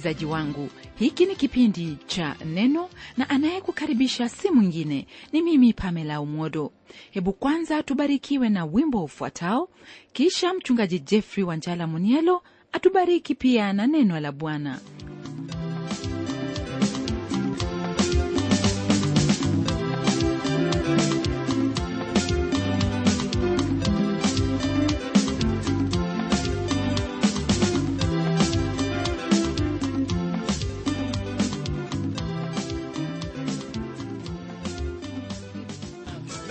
msikilizaji 0.00 0.24
wangu. 0.32 0.68
Hiki 0.94 1.26
ni 1.26 1.36
kipindi 1.36 1.96
cha 2.06 2.36
neno 2.44 2.88
na 3.16 3.30
anayekukaribisha 3.30 4.28
si 4.28 4.50
mwingine 4.50 5.06
ni 5.32 5.42
mimi 5.42 5.72
pamela 5.72 6.20
umodo 6.20 6.72
hebu 7.10 7.32
kwanza 7.32 7.82
tubarikiwe 7.82 8.48
na 8.48 8.64
wimbo 8.64 9.04
ufuatao 9.04 9.68
kisha 10.12 10.54
mchungaji 10.54 10.98
jeffrey 10.98 11.44
wanjala 11.44 11.86
munielo 11.86 12.42
atubariki 12.72 13.34
pia 13.34 13.72
na 13.72 13.86
neno 13.86 14.20
la 14.20 14.32
bwana 14.32 14.80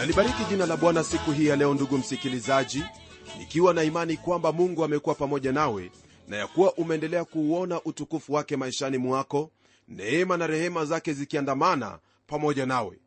nalibariki 0.10 0.44
jina 0.50 0.66
la 0.66 0.78
bwana 0.78 1.04
siku 1.04 1.32
hii 1.32 1.46
ya 1.46 1.56
leo 1.56 1.74
ndugu 1.74 1.98
msikilizaji 1.98 2.84
nikiwa 3.40 3.74
na 3.74 3.84
imani 3.84 4.18
kwamba 4.18 4.52
mungu 4.52 4.84
amekuwa 4.84 5.16
pamoja 5.16 5.52
nawe 5.52 5.92
na 6.28 6.38
ya 6.38 6.48
kuwa 6.48 6.74
umeendelea 6.74 7.26
kuuona 7.26 7.82
utukufu 7.84 8.34
wake 8.34 8.58
maishani 8.58 8.98
mwako 8.98 9.52
neema 9.88 10.38
na 10.38 10.48
rehema 10.48 10.86
zake 10.86 11.14
zikiandamana 11.14 12.00
pamoja 12.28 12.66
nawe. 12.66 13.00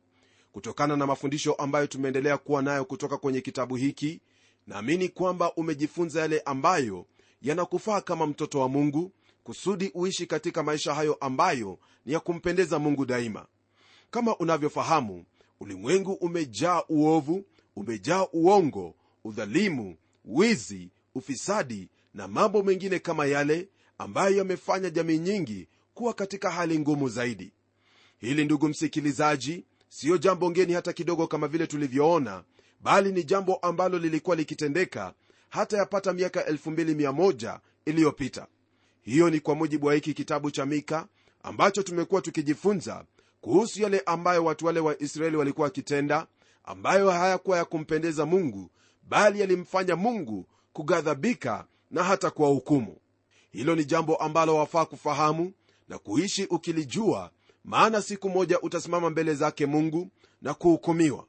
Kutokana 0.52 0.96
na 0.96 1.06
mafundisho 1.06 1.52
ambayo 1.52 1.86
tumeendelea 1.86 2.38
kuwa 2.38 2.62
nayo 2.62 2.84
kutoka 2.84 3.16
kwenye 3.16 3.40
kitabu 3.40 3.76
hiki 3.76 4.20
naamini 4.66 5.08
kwamba 5.08 5.52
umejifunza 5.54 6.20
yale 6.20 6.40
ambayo 6.40 7.06
yanakufaa 7.42 8.00
kama 8.00 8.26
mtoto 8.26 8.60
wa 8.60 8.68
mungu 8.68 9.12
kusudi 9.44 9.90
uishi 9.94 10.26
katika 10.26 10.62
maisha 10.62 10.94
hayo 10.94 11.14
ambayo 11.20 11.78
ni 12.06 12.12
ya 12.12 12.20
kumpendeza 12.20 12.78
mungu 12.78 13.06
daima. 13.06 13.46
Kama 14.10 14.36
unavyofahamu 14.36 15.24
ulimwengu 15.62 16.12
umejaa 16.12 16.82
uovu 16.88 17.44
umejaa 17.76 18.26
uongo 18.32 18.94
udhalimu 19.24 19.96
wizi 20.24 20.88
ufisadi 21.14 21.88
na 22.14 22.28
mambo 22.28 22.62
mengine 22.62 22.98
kama 22.98 23.26
yale 23.26 23.68
ambayo 23.98 24.36
yamefanya 24.36 24.90
jamii 24.90 25.18
nyingi 25.18 25.68
kuwa 25.94 26.14
katika 26.14 26.50
hali 26.50 26.78
ngumu 26.78 27.08
zaidi. 27.08 27.52
Hili 28.18 28.44
ndugu 28.44 28.68
msikilizaji 28.68 29.64
siyo 29.88 30.18
jambo 30.18 30.50
ngeni 30.50 30.72
hata 30.72 30.92
kidogo 30.92 31.26
kama 31.26 31.48
vile 31.48 31.66
tulivyoona 31.66 32.44
bali 32.80 33.12
ni 33.12 33.24
jambo 33.24 33.54
ambalo 33.56 33.98
lilikuwa 33.98 34.36
likitendeka 34.36 35.14
hata 35.48 35.76
yapata 35.76 36.12
miaka 36.12 36.40
21 36.50 37.58
iliyopita. 37.86 38.46
Hiyo 39.02 39.30
ni 39.30 39.40
kwa 39.40 39.54
mujibu 39.54 39.86
wa 39.86 39.94
hiki 39.94 40.14
kitabu 40.14 40.50
cha 40.50 40.66
mika 40.66 41.06
ambacho 41.42 41.82
tumekuwa 41.82 42.20
tukijifunza 42.22 43.04
kuhusu 43.42 43.82
yale 43.82 44.02
ambayo 44.06 44.44
watu 44.44 44.66
wale 44.66 44.80
wa 44.80 45.02
israeli 45.02 45.36
walikuwa 45.36 45.64
wakitenda 45.64 46.26
ambayo 46.64 47.10
hayakuwa 47.10 47.56
ya 47.58 47.64
kumpendeza 47.64 48.26
mungu 48.26 48.70
bali 49.08 49.40
yalimfanya 49.40 49.96
mungu 49.96 50.46
kughadhabika 50.72 51.66
na 51.90 52.04
hata 52.04 52.30
kuwahukumu. 52.30 52.96
Hilo 53.50 53.74
ni 53.74 53.84
jambo 53.84 54.16
ambalo 54.16 54.56
wafaa 54.56 54.84
kufahamu 54.84 55.52
na 55.88 55.98
kuishi 55.98 56.44
ukilijua 56.44 57.30
maana 57.64 58.02
siku 58.02 58.30
moja 58.30 58.60
utasimama 58.60 59.10
mbele 59.10 59.34
zake 59.34 59.66
mungu 59.66 60.08
na 60.42 60.54
kuhukumiwa. 60.54 61.26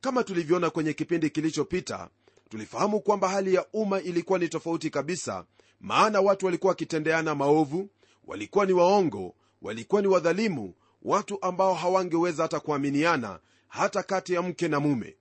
Kama 0.00 0.24
tulivyoona 0.24 0.70
kwenye 0.70 0.92
kipindi 0.92 1.30
kilichopita 1.30 2.08
tulifahamu 2.48 3.00
kwamba 3.00 3.28
hali 3.28 3.54
ya 3.54 3.66
umma 3.72 4.00
ilikuwa 4.00 4.38
ni 4.38 4.48
tofauti 4.48 4.90
kabisa 4.90 5.44
maana 5.80 6.20
watu 6.20 6.46
walikuwa 6.46 6.68
wakitendeana 6.70 7.34
maovu 7.34 7.88
walikuwa 8.26 8.66
ni 8.66 8.72
waongo 8.72 9.34
walikuwa 9.62 10.02
ni 10.02 10.08
wadhalimu 10.08 10.74
watu 11.02 11.42
ambao 11.42 11.74
hawangeweza 11.74 12.42
hata 12.42 12.60
kuaminiana 12.60 13.38
hata 13.68 14.02
kati 14.02 14.34
ya 14.34 14.42
mke 14.42 14.68
na 14.68 14.80
mume. 14.80 15.16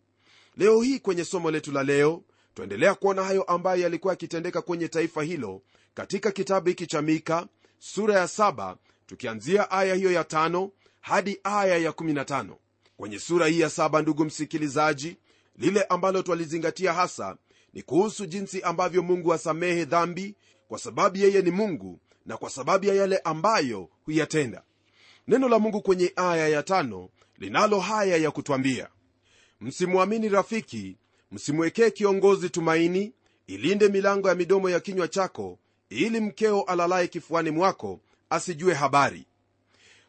Leo 0.58 0.82
hii 0.82 1.00
kwenye 1.00 1.26
somo 1.26 1.52
letu 1.52 1.72
la 1.72 1.84
leo 1.84 2.24
twaendelea 2.54 2.96
kuona 2.96 3.24
hayo 3.24 3.44
ambayo 3.44 3.82
yalikuwa 3.82 4.14
yakitendeka 4.14 4.62
kwenye 4.62 4.88
taifa 4.88 5.24
hilo 5.24 5.62
katika 5.94 6.32
kitabu 6.32 6.70
hiki 6.70 6.88
cha 6.88 7.02
mika 7.02 7.48
sura 7.80 8.16
ya 8.20 8.26
7 8.26 8.76
tukianzia 9.08 9.72
aya 9.72 9.96
hiyo 9.96 10.12
ya 10.12 10.24
tano 10.24 10.72
hadi 11.02 11.40
aya 11.44 11.78
ya 11.78 11.92
15 11.92 12.46
kwenye 12.98 13.20
sura 13.20 13.48
hii 13.48 13.60
ya 13.60 13.70
saba 13.70 14.02
ndugu 14.02 14.26
msikilizaji 14.26 15.18
lile 15.58 15.84
ambalo 15.84 16.22
twalizingatia 16.22 16.94
hasa 16.94 17.38
ni 17.74 17.82
kuhusu 17.82 18.26
jinsi 18.26 18.62
ambavyo 18.62 19.04
mungu 19.04 19.34
asamehe 19.34 19.86
dhambi 19.86 20.36
kwa 20.68 20.80
sababu 20.80 21.18
yeye 21.18 21.42
ni 21.42 21.52
mungu 21.52 22.00
na 22.26 22.38
kwa 22.38 22.50
sababu 22.50 22.86
ya 22.86 22.94
yale 22.94 23.18
ambayo 23.18 23.90
huyatenda 24.06 24.64
neno 25.28 25.50
la 25.50 25.60
mungu 25.60 25.82
kwenye 25.82 26.14
aya 26.16 26.48
ya 26.48 26.64
tano 26.64 27.10
linalo 27.38 27.80
haya 27.80 28.18
ya 28.18 28.32
kutwambia 28.32 28.90
msimwamini 29.62 30.30
rafiki 30.30 30.98
msimwekee 31.32 31.90
kiongozi 31.90 32.50
tumaini 32.50 33.14
ilinde 33.48 33.88
milango 33.88 34.30
ya 34.30 34.36
midomo 34.36 34.70
ya 34.70 34.80
kinywa 34.80 35.08
chako 35.08 35.60
ili 35.90 36.20
mkeo 36.20 36.62
alalaye 36.62 37.08
kifuani 37.08 37.52
mwako 37.52 38.00
asijue 38.30 38.74
habari. 38.74 39.26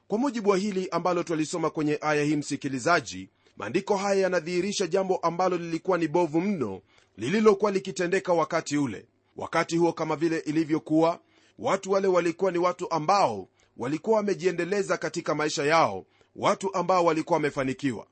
Kwa 0.09 0.19
mujibu 0.19 0.51
wa 0.51 0.56
hili 0.59 0.89
ambalo 0.91 1.23
twalisoma 1.23 1.71
kwenye 1.71 1.99
aya 2.00 2.25
hii 2.25 2.37
msikilizaji 2.37 3.29
maandiko 3.56 3.97
haya 3.97 4.21
yanadhihirisha 4.21 4.87
jambo 4.87 5.17
ambalo 5.17 5.56
lilikuwa 5.56 5.99
ni 5.99 6.09
bovu 6.09 6.41
mno 6.41 6.81
lililokuwa 7.17 7.71
likitendeka 7.71 8.33
wakati 8.33 8.79
ule. 8.79 9.06
Wakati 9.37 9.77
huo 9.77 9.93
kama 9.93 10.17
vile 10.17 10.39
ilivyokuwa 10.39 11.21
watu 11.59 11.91
wale 11.93 12.09
walikuwa 12.09 12.53
ni 12.53 12.59
watu 12.59 12.91
ambao 12.91 13.49
walikuwa 13.78 14.16
wamejiendeleza 14.16 14.97
katika 14.97 15.34
maisha 15.34 15.65
yao 15.65 16.06
watu 16.37 16.75
ambao 16.75 17.05
walikuwa 17.05 17.37
wamefanikiwa. 17.37 18.06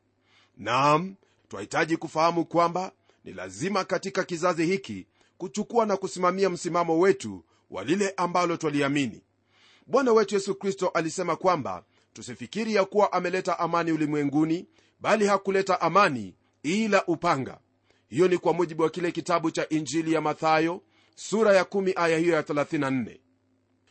Naam 0.56 1.14
twahitaji 1.48 1.96
kufahamu 1.96 2.44
kwamba 2.44 2.92
ni 3.24 3.32
lazima 3.32 3.84
katika 3.84 4.24
kizazi 4.24 4.66
hiki 4.66 5.06
kuchukua 5.38 5.86
na 5.86 5.96
kusimamia 5.96 6.50
msimamo 6.50 6.98
wetu 6.98 7.44
wa 7.70 7.84
lile 7.84 8.14
ambalo 8.16 8.56
twaliamini. 8.56 9.22
Bwana 9.86 10.12
wetu 10.12 10.34
yesu 10.34 10.54
kristo 10.54 10.88
alisema 10.88 11.36
kwamba 11.36 11.84
tusifikiri 12.12 12.74
ya 12.74 12.84
kuwa 12.84 13.12
ameleta 13.12 13.58
amani 13.58 13.92
ulimwenguni 13.92 14.66
bali 15.00 15.26
hakuleta 15.26 15.80
amani 15.80 16.34
ila 16.62 17.06
upanga. 17.06 17.58
Hiyo 18.08 18.28
ni 18.28 18.38
kwa 18.38 18.52
mujibu 18.52 18.82
wa 18.82 18.90
kile 18.90 19.12
kitabu 19.12 19.50
cha 19.50 19.68
injili 19.68 20.12
ya 20.12 20.20
mathayo 20.20 20.82
sura 21.14 21.56
ya 21.56 21.62
1 21.62 21.92
aya 21.96 22.18
hiyo 22.18 22.34
ya 22.34 22.42
34 22.42 23.18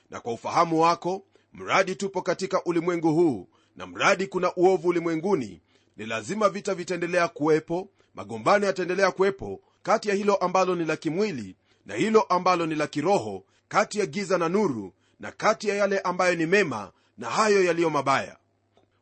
na 0.09 0.19
kwa 0.19 0.33
ufahamu 0.33 0.81
wako 0.81 1.25
mradi 1.57 1.95
tupo 1.95 2.21
katika 2.21 2.63
ulimwengu 2.63 3.13
huu 3.13 3.47
na 3.75 3.87
mradi 3.87 4.27
kuna 4.27 4.55
uovu 4.55 4.87
ulimwenguni. 4.87 5.61
Ni 5.97 6.05
lazima 6.05 6.49
vita 6.49 6.75
vitaendelea 6.75 7.27
kuwepo 7.27 7.89
magombano 8.15 8.65
yataendelea 8.65 9.11
kuwepo 9.11 9.61
kati 9.83 10.09
ya 10.09 10.15
hilo 10.15 10.35
ambalo 10.35 10.75
ni 10.75 10.85
la 10.85 10.95
kimwili 10.95 11.55
na 11.85 11.95
hilo 11.95 12.21
ambalo 12.21 12.65
ni 12.65 12.75
la 12.75 12.87
kiroho 12.87 13.43
kati 13.67 13.99
ya 13.99 14.05
giza 14.05 14.37
na 14.37 14.49
nuru 14.49 14.93
na 15.19 15.31
kati 15.31 15.69
ya 15.69 15.75
yale 15.75 15.99
ambayo 15.99 16.35
ni 16.35 16.45
mema 16.45 16.91
na 17.17 17.29
hayo 17.29 17.63
yaliyo 17.63 17.89
mabaya. 17.89 18.37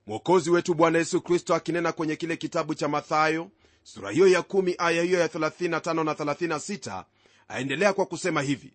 Mwokozi 0.07 0.49
wetu 0.49 0.73
bwana 0.73 0.99
yesu 0.99 1.21
kristo 1.21 1.55
akinena 1.55 1.91
kwenye 1.91 2.15
kile 2.15 2.37
kitabu 2.37 2.75
cha 2.75 2.87
mathayo 2.87 3.49
sura 3.83 4.11
hiyo 4.11 4.27
ya 4.27 4.39
1 4.39 4.75
aya 4.77 5.03
hiyo 5.03 5.19
ya 5.19 5.27
35 5.27 6.03
na 6.03 6.13
36 6.13 7.03
aendelea 7.47 7.93
kwa 7.93 8.05
kusema 8.05 8.41
hivi 8.41 8.73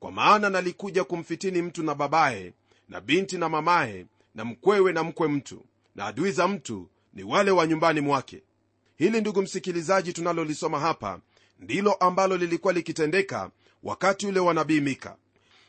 kwa 0.00 0.12
maana 0.12 0.50
nalikuja 0.50 1.04
kumfitini 1.04 1.62
mtu 1.62 1.82
na 1.82 1.94
babaye 1.94 2.52
na 2.90 3.00
binti 3.00 3.38
na 3.38 3.48
mamaye 3.48 4.06
na 4.34 4.44
mkwewe 4.44 4.92
na 4.92 5.02
mkwe 5.04 5.28
mtu 5.28 5.64
na 5.94 6.04
adui 6.06 6.32
za 6.32 6.48
mtu 6.48 6.88
ni 7.14 7.22
wale 7.22 7.50
wa 7.50 7.66
nyumbani 7.66 8.00
mwake. 8.00 8.42
Hili 8.96 9.20
ndugu 9.20 9.42
msikilizaji 9.42 10.12
tunalolisoma 10.12 10.80
hapa 10.80 11.20
ndilo 11.60 11.92
ambalo 11.92 12.36
lilikuwa 12.36 12.72
likitendeka 12.72 13.50
wakati 13.82 14.26
ule 14.26 14.40
wa 14.40 14.54
nabii 14.54 14.80
mika. 14.80 15.16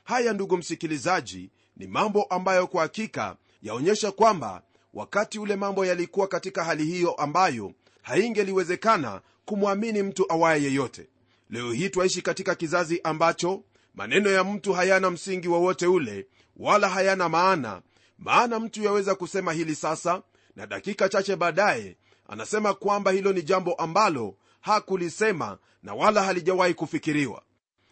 Haya 0.04 0.34
ndugu 0.34 0.58
msikilizaji 0.58 1.50
ni 1.78 1.88
mambo 1.88 2.24
ambayo 2.24 2.68
kwa 2.68 2.82
hakika 2.82 3.36
yaonyesha 3.64 4.12
kwamba 4.12 4.62
wakati 4.94 5.40
ule 5.40 5.56
mambo 5.56 5.86
yalikuwa 5.86 6.28
katika 6.28 6.64
hali 6.64 6.86
hiyo 6.86 7.12
ambayo 7.12 7.74
haingeliwezekana 8.02 9.22
kumwamini 9.46 10.04
mtu 10.04 10.32
awaye 10.34 10.64
yeyote. 10.64 11.08
Leo 11.50 11.72
hii 11.72 11.90
twaishi 11.90 12.22
katika 12.22 12.56
kizazi 12.56 13.02
ambacho 13.04 13.64
maneno 13.96 14.30
ya 14.30 14.44
mtu 14.44 14.74
hayana 14.74 15.10
msingi 15.12 15.48
wowote 15.48 15.88
ule 15.88 16.28
wala 16.58 16.90
hayana 16.90 17.30
maana. 17.30 17.82
Maana 18.18 18.60
mtu 18.60 18.84
yaweza 18.84 19.16
kusema 19.16 19.54
hili 19.54 19.76
sasa 19.76 20.22
na 20.56 20.68
dakika 20.68 21.10
chache 21.10 21.36
baadaye 21.36 21.98
anasema 22.28 22.74
kwamba 22.74 23.12
hilo 23.12 23.34
ni 23.34 23.42
jambo 23.42 23.74
ambalo 23.74 24.36
hakulisema 24.62 25.58
na 25.84 25.94
wala 25.94 26.24
halijawahi 26.24 26.74
kufikiriwa. 26.74 27.42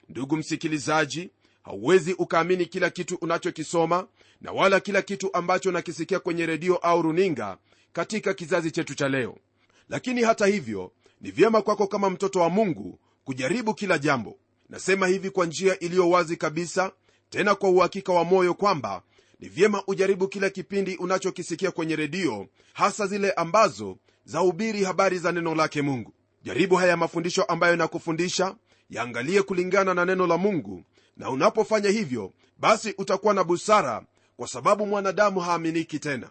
Ndugu 0.09 0.37
msikilizaji 0.37 1.29
hauwezi 1.63 2.13
ukaamini 2.13 2.65
kila 2.65 2.89
kitu 2.89 3.15
unachokisoma 3.21 4.07
na 4.41 4.51
wala 4.51 4.79
kila 4.79 5.01
kitu 5.01 5.29
ambacho 5.33 5.69
unakisikia 5.69 6.19
kwenye 6.19 6.45
redio 6.45 6.75
au 6.77 7.01
runinga 7.01 7.57
katika 7.93 8.33
kizazi 8.33 8.71
chetu 8.71 8.95
cha 8.95 9.09
leo. 9.09 9.37
Lakini 9.89 10.23
hata 10.23 10.45
hivyo 10.45 10.91
ni 11.21 11.31
vyema 11.31 11.61
kwako 11.61 11.87
kama 11.87 12.09
mtoto 12.09 12.39
wa 12.39 12.49
mungu 12.49 12.99
kujaribu 13.25 13.73
kila 13.73 13.97
jambo 13.97 14.37
nasema 14.69 15.07
hivi 15.07 15.29
kwa 15.29 15.45
njia 15.45 15.79
iliyo 15.79 16.09
wazi 16.09 16.37
kabisa 16.37 16.91
tena 17.29 17.55
kwa 17.55 17.69
uhakika 17.69 18.13
wa 18.13 18.23
moyo 18.23 18.53
kwamba 18.53 19.01
ni 19.39 19.49
vyema 19.49 19.83
ujaribu 19.87 20.27
kila 20.27 20.49
kipindi 20.49 20.95
unachokisikia 20.95 21.71
kwenye 21.71 21.95
redio 21.95 22.47
hasa 22.73 23.07
zile 23.07 23.31
ambazo 23.31 23.97
zahubiri 24.25 24.83
habari 24.83 25.19
za 25.19 25.31
neno 25.31 25.55
lake 25.55 25.81
mungu. 25.81 26.13
Jaribu 26.43 26.75
haya 26.75 26.97
mafundisho 26.97 27.43
ambayo 27.43 27.75
nakufundisha 27.75 28.55
yaangalie 28.89 29.41
kulingana 29.41 29.93
na 29.93 30.05
neno 30.05 30.27
la 30.27 30.37
mungu 30.37 30.83
na 31.17 31.29
unapofanya 31.29 31.89
hivyo 31.89 32.33
basi 32.57 32.93
utakuwa 32.97 33.33
na 33.33 33.43
busara 33.43 34.03
kwa 34.37 34.47
sababu 34.47 34.85
mwanadamu 34.85 35.39
haaminiki 35.39 35.99
tena. 35.99 36.29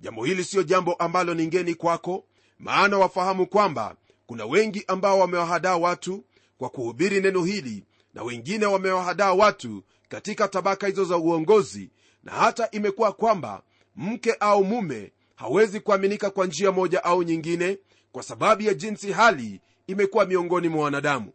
Jambo 0.00 0.24
hili 0.24 0.44
siyo 0.44 0.62
jambo 0.62 0.94
ambalo 0.94 1.34
ni 1.34 1.46
ngeni 1.46 1.74
kwako 1.74 2.24
maana 2.58 2.98
wafahamu 2.98 3.46
kwamba 3.46 3.96
kuna 4.26 4.46
wengi 4.46 4.84
ambao 4.86 5.18
wamewahadaa 5.18 5.76
watu 5.76 6.24
kwa 6.58 6.68
kuhubiri 6.70 7.20
neno 7.20 7.44
hili 7.44 7.84
na 8.14 8.22
wengine 8.22 8.66
wamewahadaa 8.66 9.32
watu 9.32 9.82
katika 10.08 10.48
tabaka 10.48 10.86
hizo 10.86 11.04
za 11.04 11.16
uongozi 11.16 11.90
na 12.24 12.32
hata 12.32 12.70
imekuwa 12.70 13.12
kwamba 13.12 13.62
mke 13.96 14.32
au 14.40 14.64
mume 14.64 15.12
hawezi 15.34 15.80
kuaminika 15.80 16.30
kwa 16.30 16.46
njia 16.46 16.72
moja 16.72 17.04
au 17.04 17.22
nyingine 17.22 17.78
kwa 18.12 18.22
sababu 18.22 18.62
ya 18.62 18.74
jinsi 18.74 19.12
hali 19.12 19.60
imekuwa 19.86 20.26
miongoni 20.26 20.68
mwa 20.68 20.84
wanadamu. 20.84 21.32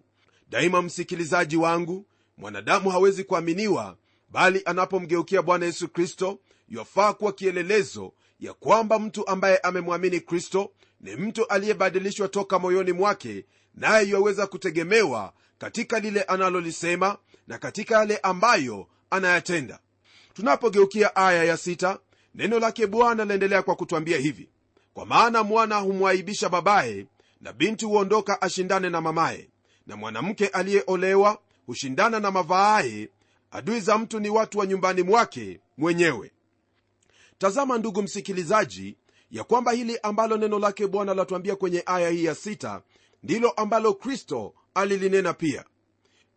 Daima 0.50 0.82
msikilizaji 0.82 1.58
wangu 1.58 2.06
mwanadamu 2.38 2.90
hawezi 2.90 3.24
kuaminiwa 3.24 3.98
bali 4.30 4.62
anapomgeukia 4.66 5.42
bwana 5.42 5.66
yesu 5.66 5.88
kristo 5.90 6.40
yafaa 6.70 7.14
kuwa 7.14 7.34
kielelezo 7.34 8.14
ya 8.40 8.54
kwamba 8.54 9.00
mtu 9.00 9.28
ambaye 9.28 9.58
amemwamini 9.58 10.20
kristo 10.20 10.72
ni 11.02 11.16
mtu 11.16 11.48
aliyebadilishwa 11.48 12.28
toka 12.28 12.60
moyoni 12.60 12.92
mwake 12.92 13.46
naye 13.76 14.08
yuaweza 14.10 14.48
kutegemewa 14.48 15.34
katika 15.58 16.00
lile 16.00 16.22
analolisema 16.24 17.18
na 17.48 17.58
katika 17.58 17.96
yale 17.96 18.18
ambayo 18.18 18.88
anayatenda. 19.10 19.80
Tunapogeukia 20.34 21.16
aya 21.16 21.44
ya 21.44 21.58
sita, 21.58 22.00
neno 22.36 22.60
lake 22.60 22.88
bwana 22.88 23.26
laendelea 23.26 23.62
kwa 23.62 23.76
kutwambia 23.76 24.18
hivi. 24.18 24.50
Kwa 24.94 25.06
maana 25.06 25.44
mwana 25.44 25.76
humwaibisha 25.78 26.50
babaye 26.50 27.06
na 27.42 27.54
binti 27.54 27.86
huondoka 27.86 28.42
ashindane 28.42 28.90
na 28.90 29.02
mamaye. 29.02 29.50
Na 29.88 29.96
mwanamke 29.96 30.48
aliyeolewa 30.48 31.38
hushindana 31.66 32.20
na 32.20 32.32
mavaaye 32.32 33.10
adui 33.52 33.80
za 33.80 33.98
mtu 33.98 34.20
ni 34.20 34.30
watu 34.30 34.60
wa 34.60 34.66
nyumbani 34.66 35.02
mwake 35.04 35.60
mwenyewe. 35.78 36.32
Tazama 37.38 37.78
ndugu 37.78 38.02
msikilizaji 38.02 38.96
ya 39.32 39.44
kwamba 39.44 39.72
hili 39.72 40.00
ambalo 40.04 40.38
neno 40.38 40.60
lake 40.60 40.88
bwana 40.88 41.14
latuambia 41.14 41.56
kwenye 41.56 41.84
aya 41.86 42.10
hii 42.10 42.24
ya 42.26 42.36
sita 42.36 42.82
ndilo 43.24 43.50
ambalo 43.52 43.94
kristo 43.94 44.54
alilinena 44.74 45.34
pia. 45.34 45.66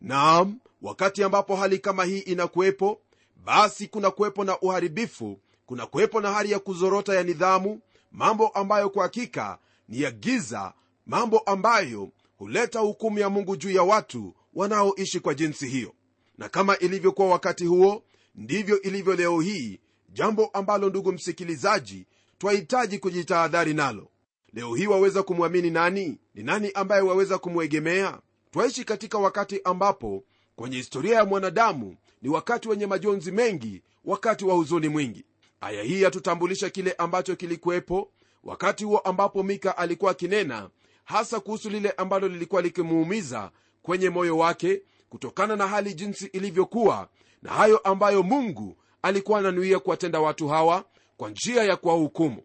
Naam 0.01 0.59
wakati 0.81 1.23
ambapo 1.23 1.55
hali 1.55 1.79
kama 1.79 2.05
hii 2.05 2.19
inakuwepo 2.19 3.01
basi 3.45 3.87
kuna 3.87 4.11
kuwepo 4.11 4.43
na 4.43 4.59
uharibifu 4.59 5.39
kuna 5.65 5.85
kuwepo 5.85 6.21
na 6.21 6.31
hali 6.33 6.51
ya 6.51 6.59
kuzorota 6.59 7.15
ya 7.15 7.23
nidhamu 7.23 7.79
mambo 8.11 8.47
ambayo 8.47 8.89
kwa 8.89 9.03
hakika 9.03 9.59
ni 9.89 10.01
ya 10.01 10.11
giza 10.11 10.73
mambo 11.05 11.39
ambayo 11.39 12.09
huleta 12.37 12.79
hukumu 12.79 13.19
ya 13.19 13.29
mungu 13.29 13.55
juu 13.55 13.71
ya 13.71 13.83
watu 13.83 14.35
wanaoishi 14.53 15.19
kwa 15.19 15.33
jinsi 15.33 15.67
hiyo. 15.67 15.93
Na 16.37 16.49
kama 16.49 16.77
ilivyokuwa 16.77 17.27
wakati 17.27 17.65
huo 17.65 18.03
ndivyo 18.35 18.81
ilivyo 18.81 19.15
leo 19.15 19.39
hii 19.41 19.79
jambo 20.09 20.45
ambalo 20.45 20.89
ndugu 20.89 21.11
msikilizaji 21.11 22.05
twahitaji 22.37 22.99
kujitahadhari 22.99 23.73
nalo 23.73 24.07
leo 24.53 24.75
hii 24.75 24.87
waweza 24.87 25.23
kumwamini 25.23 25.69
nani? 25.69 26.17
Ni 26.35 26.43
nani 26.43 26.71
ambaye 26.73 27.01
waweza 27.01 27.37
kumwegemea? 27.37 28.19
Twaishi 28.51 28.83
katika 28.83 29.17
wakati 29.17 29.61
ambapo 29.63 30.23
kwenye 30.55 30.77
historia 30.77 31.15
ya 31.15 31.25
mwanadamu 31.25 31.95
ni 32.21 32.29
wakati 32.29 32.69
wenye 32.69 32.85
majonzi 32.87 33.31
mengi 33.31 33.81
wakati 34.05 34.45
wa 34.45 34.53
huzuni 34.55 34.87
mwingi. 34.89 35.25
Aya 35.61 35.83
hii 35.83 36.01
yatutambulisha 36.01 36.69
kile 36.69 36.91
ambacho 36.97 37.35
kilikuwepo 37.35 38.11
wakati 38.43 38.83
huo 38.83 38.97
ambapo 38.99 39.43
mika 39.43 39.77
alikuwa 39.77 40.11
akinena 40.11 40.69
hasa 41.03 41.39
kuhusu 41.39 41.69
lile 41.69 41.91
ambalo 41.91 42.27
lilikuwa 42.27 42.61
likimuumiza 42.61 43.51
kwenye 43.81 44.09
moyo 44.09 44.37
wake 44.37 44.81
kutokana 45.09 45.55
na 45.55 45.67
hali 45.67 45.93
jinsi 45.93 46.25
ilivyokuwa 46.25 47.07
na 47.41 47.51
hayo 47.51 47.77
ambayo 47.77 48.23
mungu 48.23 48.77
alikuwa 49.01 49.39
ananuia 49.39 49.79
kuwatenda 49.79 50.19
watu 50.19 50.47
hawa 50.47 50.85
kwa 51.17 51.29
njia 51.29 51.63
ya 51.63 51.75
kuwahukumu. 51.77 52.43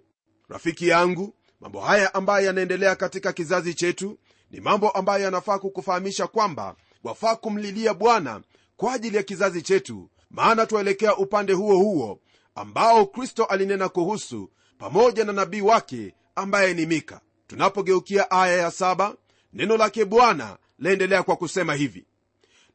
Rafiki 0.49 0.89
yangu 0.89 1.35
mambo 1.61 1.81
haya 1.81 2.15
ambayo 2.15 2.47
yanaendelea 2.47 2.97
katika 2.97 3.33
kizazi 3.33 3.75
chetu 3.75 4.19
ni 4.51 4.61
mambo 4.61 4.91
ambayo 4.91 5.25
yanafaa 5.25 5.59
kukufahamisha 5.59 6.27
kwamba 6.27 6.77
wafaa 7.05 7.37
kumlilia 7.37 7.95
bwana 7.95 8.41
kwa 8.77 8.93
ajili 8.93 9.17
ya 9.17 9.23
kizazi 9.23 9.63
chetu. 9.63 10.11
Maana 10.31 10.67
twaelekea 10.67 11.17
upande 11.17 11.53
huo 11.53 11.77
huo 11.79 12.21
ambao 12.55 13.07
kristo 13.07 13.45
alinena 13.45 13.89
kuhusu 13.89 14.51
pamoja 14.79 15.25
na 15.25 15.33
nabii 15.33 15.61
wake 15.61 16.15
ambaye 16.35 16.75
ni 16.75 16.87
mika. 16.87 17.21
Tunapogeukia 17.47 18.31
aya 18.31 18.57
ya 18.59 18.71
saba 18.71 19.17
neno 19.53 19.77
lake 19.77 20.05
bwana 20.05 20.59
laendelea 20.79 21.23
kwa 21.23 21.37
kusema 21.37 21.75
hivi. 21.75 22.07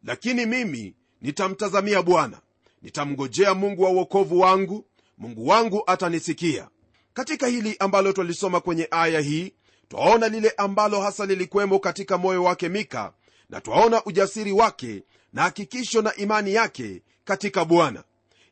Lakini 0.04 0.46
mimi 0.46 0.96
nitamtazamia 1.22 2.02
bwana. 2.02 2.42
Nitamngojea 2.82 3.54
mungu 3.54 3.84
wa 3.84 3.90
uokovu 3.90 4.40
wangu. 4.40 4.86
Mungu 5.18 5.48
wangu 5.48 5.84
atanisikia 5.88 6.70
katika 7.14 7.48
hili 7.48 7.76
ambalo 7.80 8.14
twalisoma 8.14 8.60
kwenye 8.62 8.88
aya 8.92 9.20
hii 9.20 9.54
twaona 9.90 10.28
lile 10.28 10.54
ambalo 10.58 11.02
hasa 11.02 11.26
lilikwemo 11.26 11.80
katika 11.80 12.18
moyo 12.18 12.44
wake 12.44 12.70
mika 12.70 13.14
na 13.50 13.62
twaona 13.62 14.04
ujasiri 14.06 14.52
wake 14.52 15.04
na 15.34 15.42
hakikisho 15.42 16.02
na 16.02 16.16
imani 16.16 16.54
yake 16.54 17.02
katika 17.26 17.66
bwana. 17.66 18.04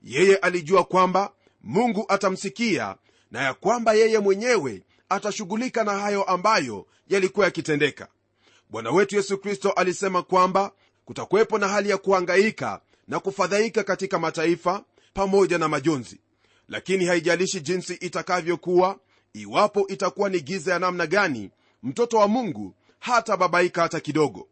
Yeye 0.03 0.35
alijua 0.35 0.83
kwamba 0.83 1.31
mungu 1.63 2.05
atamsikia 2.07 2.95
na 3.31 3.41
ya 3.43 3.53
kwamba 3.53 3.93
yeye 3.93 4.19
mwenyewe 4.19 4.83
atashughulika 5.09 5.83
na 5.83 5.91
hayo 5.99 6.23
ambayo 6.23 6.85
yalikuwa 7.07 7.45
yakitendeka. 7.45 8.07
Bwana 8.69 8.91
wetu 8.91 9.15
yesu 9.15 9.37
kristo 9.37 9.71
alisema 9.71 10.23
kwamba 10.23 10.71
kutakuwepo 11.05 11.57
na 11.57 11.67
hali 11.67 11.89
ya 11.89 11.97
kuhangaika 11.97 12.81
na 13.07 13.19
kufadhaika 13.19 13.83
katika 13.83 14.19
mataifa 14.19 14.83
pamoja 15.13 15.57
na 15.57 15.67
majonzi 15.67 16.19
lakini 16.71 17.05
haijalishi 17.05 17.61
jinsi 17.61 17.93
itakavyokuwa 17.93 18.99
iwapo 19.33 19.87
itakuwa 19.87 20.29
ni 20.29 20.41
giza 20.41 20.73
ya 20.73 20.79
namna 20.79 21.07
gani 21.07 21.51
mtoto 21.83 22.17
wa 22.17 22.27
mungu 22.27 22.75
hata 22.99 23.37
babaika 23.37 23.81
hata 23.81 23.99
kidogo. 23.99 24.47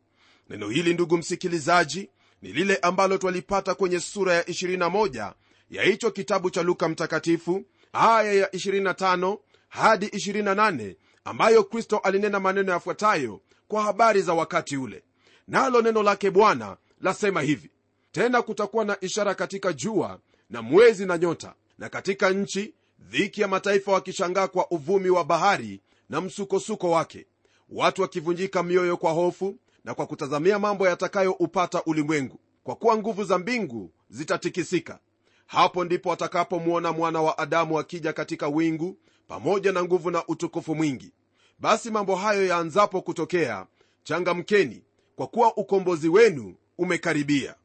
Neno 0.50 0.70
hili 0.70 0.94
ndugu 0.94 1.18
msikilizaji 1.18 2.10
ni 2.42 2.52
lile 2.54 2.76
ambalo 2.76 3.18
twalipata 3.18 3.76
kwenye 3.76 4.00
sura 4.00 4.34
ya 4.34 4.42
21 4.44 5.34
ya 5.70 5.84
hicho 5.84 6.12
kitabu 6.12 6.50
cha 6.50 6.64
luka 6.64 6.90
mtakatifu 6.90 7.66
aya 7.94 8.34
ya 8.34 8.48
25 8.48 9.38
hadi 9.70 10.06
28 10.08 10.96
ambayo 11.26 11.64
kristo 11.64 11.98
alinena 11.98 12.40
maneno 12.40 12.72
yafuatayo 12.72 13.42
kwa 13.68 13.84
habari 13.84 14.22
za 14.22 14.34
wakati 14.34 14.78
ule. 14.78 15.04
Nalo 15.48 15.82
neno 15.82 16.04
lake 16.04 16.32
bwana 16.32 16.78
lasema 17.02 17.42
hivi 17.42 17.70
tena 18.12 18.42
kutakuwa 18.42 18.86
na 18.86 18.98
ishara 19.02 19.36
katika 19.36 19.74
jua 19.74 20.20
na 20.50 20.62
mwezi 20.62 21.06
na 21.06 21.18
nyota 21.18 21.54
na 21.80 21.90
katika 21.90 22.30
nchi 22.30 22.74
dhiki 23.00 23.42
ya 23.42 23.48
mataifa 23.48 23.92
wakishangaa 23.92 24.48
kwa 24.48 24.72
uvumi 24.72 25.10
wa 25.10 25.24
bahari 25.24 25.82
na 26.10 26.22
msukosuko 26.22 26.92
wake. 26.92 27.26
Watu 27.70 28.02
wakivunjika 28.02 28.64
mioyo 28.64 28.98
kwa 28.98 29.12
hofu 29.12 29.56
na 29.84 29.94
kwa 29.94 30.06
kutazamia 30.08 30.60
mambo 30.60 30.88
yatakayoupata 30.88 31.84
ulimwengu. 31.84 32.40
Kwa 32.64 32.76
kuwa 32.76 32.98
nguvu 32.98 33.24
za 33.24 33.38
mbingu 33.38 33.92
zitatikisika. 34.10 35.00
Hapo 35.46 35.84
ndipo 35.86 36.10
watakapomwona 36.10 36.92
mwana 36.92 37.22
wa 37.22 37.38
adamu 37.38 37.80
akija 37.80 38.14
katika 38.14 38.48
wingu 38.48 38.98
pamoja 39.28 39.72
na 39.72 39.84
nguvu 39.84 40.12
na 40.12 40.28
utukufu 40.28 40.76
mwingi. 40.76 41.12
Basi 41.60 41.92
mambo 41.92 42.16
hayo 42.16 42.46
yaanzapo 42.48 43.02
kutokea 43.02 43.66
changamkeni 44.04 44.84
kwa 45.16 45.28
kuwa 45.28 45.58
ukombozi 45.58 46.10
wenu 46.10 46.56
umekaribia. 46.78 47.56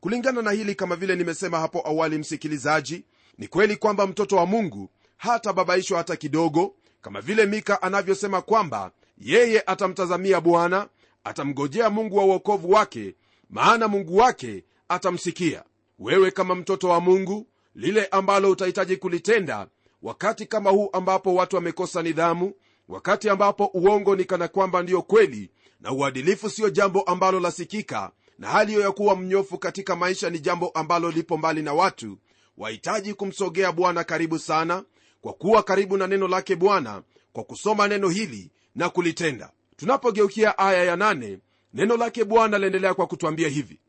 Kulingana 0.00 0.42
na 0.42 0.50
hili 0.50 0.74
kama 0.74 0.96
vile 0.96 1.16
nimesema 1.16 1.58
hapo 1.60 1.82
awali 1.88 2.18
msikilizaji 2.18 3.04
ni 3.38 3.48
kweli 3.48 3.76
kwamba 3.76 4.06
mtoto 4.06 4.36
wa 4.36 4.46
mungu 4.46 4.90
hatababaishwa 5.16 5.98
hata 5.98 6.16
kidogo 6.16 6.74
kama 7.02 7.20
vile 7.20 7.46
mika 7.46 7.82
anavyosema 7.82 8.42
kwamba 8.42 8.90
yeye 9.18 9.62
atamtazamia 9.66 10.40
bwana 10.40 10.88
atamgojea 11.24 11.90
mungu 11.90 12.16
wa 12.16 12.24
uokovu 12.24 12.70
wake 12.70 13.14
maana 13.50 13.88
mungu 13.88 14.16
wake 14.16 14.64
atamsikia. 14.88 15.62
Wewe 15.98 16.30
kama 16.30 16.54
mtoto 16.54 16.88
wa 16.88 17.00
mungu 17.00 17.46
lile 17.74 18.06
ambalo 18.06 18.50
utahitaji 18.50 18.96
kulitenda 18.96 19.66
wakati 20.02 20.46
kama 20.46 20.70
huu 20.70 20.88
ambapo 20.92 21.34
watu 21.34 21.56
wamekosa 21.56 22.02
nidhamu 22.02 22.52
wakati 22.88 23.28
ambapo 23.30 23.70
uongo 23.74 24.16
ni 24.16 24.24
kana 24.24 24.48
kwamba 24.48 24.82
ndiyo 24.82 25.02
kweli 25.02 25.50
na 25.80 25.92
uadilifu 25.92 26.50
siyo 26.50 26.70
jambo 26.70 27.02
ambalo 27.02 27.40
lasikika 27.40 28.10
na 28.38 28.48
hali 28.48 28.70
hiyo 28.72 28.82
ya 28.84 28.92
kuwa 28.92 29.16
mnyofu 29.16 29.58
katika 29.58 29.96
maisha 29.96 30.30
ni 30.30 30.38
jambo 30.38 30.68
ambalo 30.68 31.10
lipo 31.10 31.36
mbali 31.36 31.62
na 31.62 31.72
watu 31.74 32.18
wahitaji 32.58 33.14
kumsogea 33.14 33.72
bwana 33.72 34.04
karibu 34.04 34.38
sana 34.38 34.84
kwa 35.20 35.32
kuwa 35.32 35.62
karibu 35.62 35.96
na 35.96 36.06
neno 36.06 36.28
lake 36.28 36.56
bwana 36.56 37.02
kwa 37.32 37.44
kusoma 37.44 37.88
neno 37.88 38.08
hili 38.08 38.50
na 38.74 38.88
kulitenda. 38.88 39.50
Tunapogeukia 39.76 40.58
aya 40.58 40.84
ya 40.84 40.96
nane 40.96 41.38
neno 41.74 41.96
lake 41.96 42.24
bwana 42.24 42.58
laendelea 42.58 42.94
kwa 42.94 43.06
kutwambia 43.06 43.48
hivi. 43.48 43.80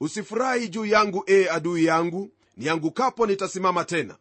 Usifurahi 0.00 0.68
juu 0.68 0.84
yangu 0.86 1.24
ee 1.28 1.48
adui 1.48 1.84
yangu 1.84 2.30
niangukapo 2.56 3.26
nitasimama 3.26 3.84
tena. 3.84 4.16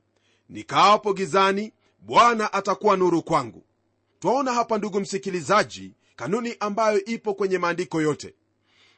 Nikaapo 0.50 1.14
gizani 1.14 1.74
bwana 2.00 2.54
atakuwa 2.54 2.98
nuru 2.98 3.24
kwangu. 3.24 3.64
Twaona 4.20 4.54
hapa 4.54 4.78
ndugu 4.78 5.00
msikilizaji 5.00 5.94
kanuni 6.16 6.56
ambayo 6.60 7.06
ipo 7.06 7.34
kwenye 7.34 7.58
maandiko 7.58 8.02
yote. 8.02 8.34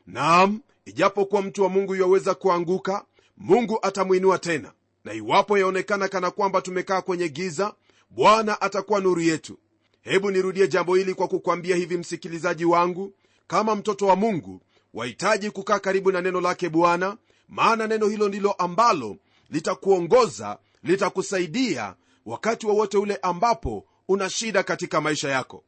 Naam 0.08 0.60
ijapokuwa 0.86 1.42
mtu 1.42 1.64
wa 1.64 1.70
mungu 1.70 1.96
yuwaweza 1.96 2.34
kuanguka 2.36 3.06
mungu 3.38 3.80
atamwinua 3.82 4.40
tena 4.40 4.72
na 5.06 5.14
iwapo 5.14 5.58
yaonekana 5.58 6.08
kana 6.08 6.32
kwamba 6.32 6.62
tumekaa 6.62 7.02
kwenye 7.02 7.30
giza 7.30 7.74
bwana 8.10 8.62
atakuwa 8.62 9.00
nuru 9.00 9.22
yetu. 9.22 9.58
Hebu 10.02 10.32
nirudie 10.32 10.68
jambo 10.68 10.96
hili 10.96 11.14
kwa 11.14 11.28
kukwambia 11.28 11.76
hivi 11.76 11.98
msikilizaji 11.98 12.66
wangu 12.66 13.14
kama 13.48 13.76
mtoto 13.76 14.08
wa 14.08 14.16
mungu 14.16 14.62
wahitaji 14.94 15.52
kukaa 15.52 15.80
karibu 15.80 16.12
na 16.12 16.22
neno 16.22 16.42
lake 16.42 16.70
bwana 16.70 17.18
maana 17.50 17.88
neno 17.88 18.08
hilo 18.08 18.28
ndilo 18.28 18.52
ambalo 18.52 19.18
litakuongoza 19.50 20.58
litakusaidia 20.84 21.96
wakati 22.26 22.68
wowote 22.68 22.98
ule 22.98 23.20
ambapo 23.22 23.86
una 24.08 24.30
shida 24.30 24.64
katika 24.64 25.02
maisha 25.02 25.30
yako. 25.30 25.64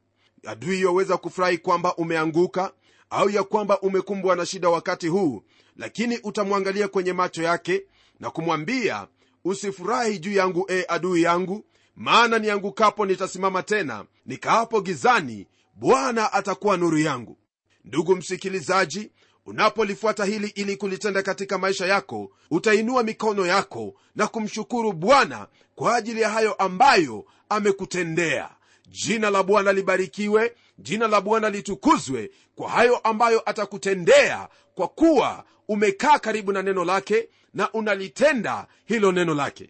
Adui 0.46 0.82
yaweza 0.82 1.18
kufurahi 1.18 1.58
kwamba 1.58 1.96
umeanguka 1.96 2.74
au 3.10 3.30
ya 3.30 3.44
kwamba 3.44 3.80
umekumbwa 3.82 4.36
na 4.36 4.46
shida 4.46 4.70
wakati 4.70 5.08
huu 5.08 5.44
lakini 5.78 6.18
utamwangalia 6.24 6.88
kwenye 6.88 7.14
macho 7.14 7.44
yake 7.44 7.84
na 8.20 8.30
kumwambia 8.30 9.08
usifurahi 9.46 10.20
juu 10.20 10.34
yangu 10.34 10.66
e 10.72 10.86
adui 10.88 11.22
yangu 11.22 11.66
maana 11.96 12.40
niangukapo 12.40 13.06
nitasimama 13.06 13.64
tena. 13.64 14.06
Nikaapo 14.26 14.82
gizani 14.82 15.48
bwana 15.76 16.34
atakuwa 16.34 16.78
nuru 16.78 16.98
yangu. 17.00 17.38
Ndugu 17.86 18.16
msikilizaji 18.16 19.12
unapolifuata 19.46 20.26
hili 20.26 20.48
ili 20.48 20.78
kulitenda 20.78 21.24
katika 21.24 21.58
maisha 21.58 21.86
yako 21.86 22.32
utainua 22.52 23.04
mikono 23.04 23.46
yako 23.46 23.94
na 24.16 24.28
kumshukuru 24.28 24.94
bwana 24.94 25.48
kwa 25.76 25.96
ajili 25.96 26.22
ya 26.22 26.30
hayo 26.30 26.54
ambayo 26.54 27.26
amekutendea. 27.50 28.50
Jina 28.90 29.30
la 29.30 29.44
bwana 29.44 29.74
libarikiwe 29.74 30.56
jina 30.78 31.08
la 31.08 31.22
bwana 31.22 31.50
litukuzwe 31.50 32.32
kwa 32.56 32.70
hayo 32.70 32.98
ambayo 32.98 33.50
atakutendea 33.50 34.48
kwa 34.76 34.88
kuwa 34.88 35.44
umekaa 35.68 36.20
karibu 36.20 36.52
na 36.52 36.62
neno 36.62 36.86
lake 36.86 37.30
na 37.54 37.72
unalitenda 37.72 38.68
hilo 38.86 39.12
neno 39.12 39.34
lake. 39.34 39.70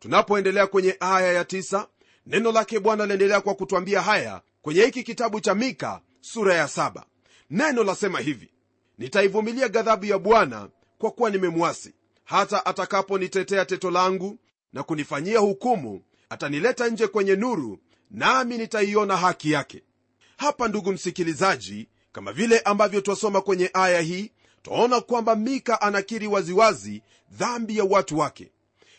Tunapoendelea 0.00 0.66
kwenye 0.66 0.96
aya 1.00 1.32
ya 1.32 1.44
tisa, 1.44 1.88
neno 2.26 2.52
lake 2.52 2.80
bwana 2.80 3.06
liendelea 3.06 3.40
kwa 3.40 3.54
kutwambia 3.54 4.02
haya 4.02 4.42
kwenye 4.62 4.82
hiki 4.84 5.02
kitabu 5.02 5.40
cha 5.40 5.54
mika 5.54 6.00
sura 6.20 6.54
ya 6.54 6.68
saba. 6.68 7.06
neno 7.50 7.84
lasema 7.84 8.20
hivi 8.20 8.50
nitaivumilia 8.98 9.68
ghadhabu 9.68 10.04
ya 10.04 10.18
bwana 10.18 10.68
kwa 10.98 11.10
kuwa 11.10 11.30
nimemwasi. 11.30 11.94
Hata 12.24 12.66
atakaponitetea 12.66 13.64
teto 13.64 13.90
langu 13.90 14.38
na 14.72 14.82
kunifanyia 14.82 15.38
hukumu 15.38 16.02
atanileta 16.30 16.88
nje 16.88 17.06
kwenye 17.06 17.36
nuru 17.36 17.78
nami 18.10 18.58
nitaiona 18.58 19.16
haki 19.16 19.50
yake. 19.52 19.82
Hapa 20.36 20.68
ndugu 20.68 20.92
msikilizaji 20.92 21.88
kama 22.12 22.32
vile 22.32 22.58
ambavyo 22.60 23.00
twasoma 23.00 23.40
kwenye 23.40 23.70
aya 23.74 24.00
hii 24.00 24.32
twaona 24.64 25.00
kwamba 25.00 25.36
mika 25.36 25.80
anakiri 25.80 26.26
waziwazi 26.26 27.02
dhambi 27.32 27.78
ya 27.78 27.84
watu 27.84 28.18
wake. 28.18 28.50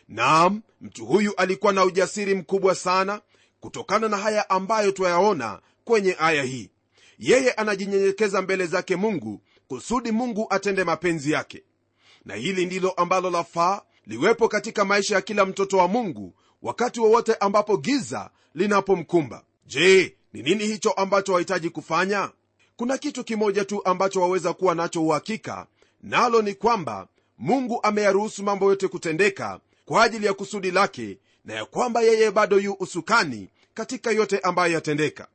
Naam 0.08 0.62
mtu 0.82 1.06
huyu 1.06 1.36
alikuwa 1.36 1.74
na 1.74 1.84
ujasiri 1.86 2.36
mkubwa 2.36 2.76
sana 2.76 3.22
kutokana 3.60 4.10
na 4.10 4.18
haya 4.18 4.50
ambayo 4.50 4.92
twayaona 4.92 5.60
kwenye 5.86 6.16
aya 6.20 6.44
hii. 6.44 6.70
Yeye 7.20 7.52
anajinyenyekeza 7.52 8.42
mbele 8.42 8.66
zake 8.66 8.96
mungu 8.96 9.42
kusudi 9.68 10.12
mungu 10.12 10.48
atende 10.50 10.84
mapenzi 10.84 11.32
yake. 11.32 11.64
Na 12.26 12.36
hili 12.36 12.66
ndilo 12.66 12.92
ambalo 12.92 13.30
lafaa 13.30 13.82
liwepo 14.06 14.48
katika 14.48 14.86
maisha 14.86 15.16
ya 15.16 15.22
kila 15.22 15.46
mtoto 15.46 15.78
wa 15.78 15.88
mungu 15.88 16.34
wakati 16.62 17.00
wowote 17.00 17.36
ambapo 17.36 17.78
giza 17.78 18.30
linapomkumba. 18.56 19.44
Je 19.66 20.16
ni 20.34 20.42
nini 20.42 20.64
hicho 20.68 20.92
ambacho 20.92 21.34
wahitaji 21.34 21.70
kufanya 21.70 22.30
kuna 22.78 22.98
kitu 22.98 23.24
kimoja 23.24 23.66
tu 23.66 23.82
ambacho 23.86 24.22
waweza 24.22 24.54
kuwa 24.54 24.76
nacho 24.76 25.04
uhakika 25.04 25.68
nalo 26.04 26.42
ni 26.42 26.54
kwamba 26.54 27.08
mungu 27.38 27.80
ameyaruhusu 27.84 28.44
mambo 28.44 28.70
yote 28.70 28.88
kutendeka 28.88 29.60
kwa 29.86 30.04
ajili 30.04 30.26
ya 30.26 30.34
kusudi 30.34 30.72
lake 30.72 31.18
na 31.46 31.54
ya 31.54 31.66
kwamba 31.66 32.02
yeye 32.02 32.32
bado 32.32 32.60
yu 32.60 32.76
usukani 32.80 33.50
katika 33.74 34.12
yote 34.12 34.40
ambayo 34.40 34.74
yatendeka. 34.74 35.28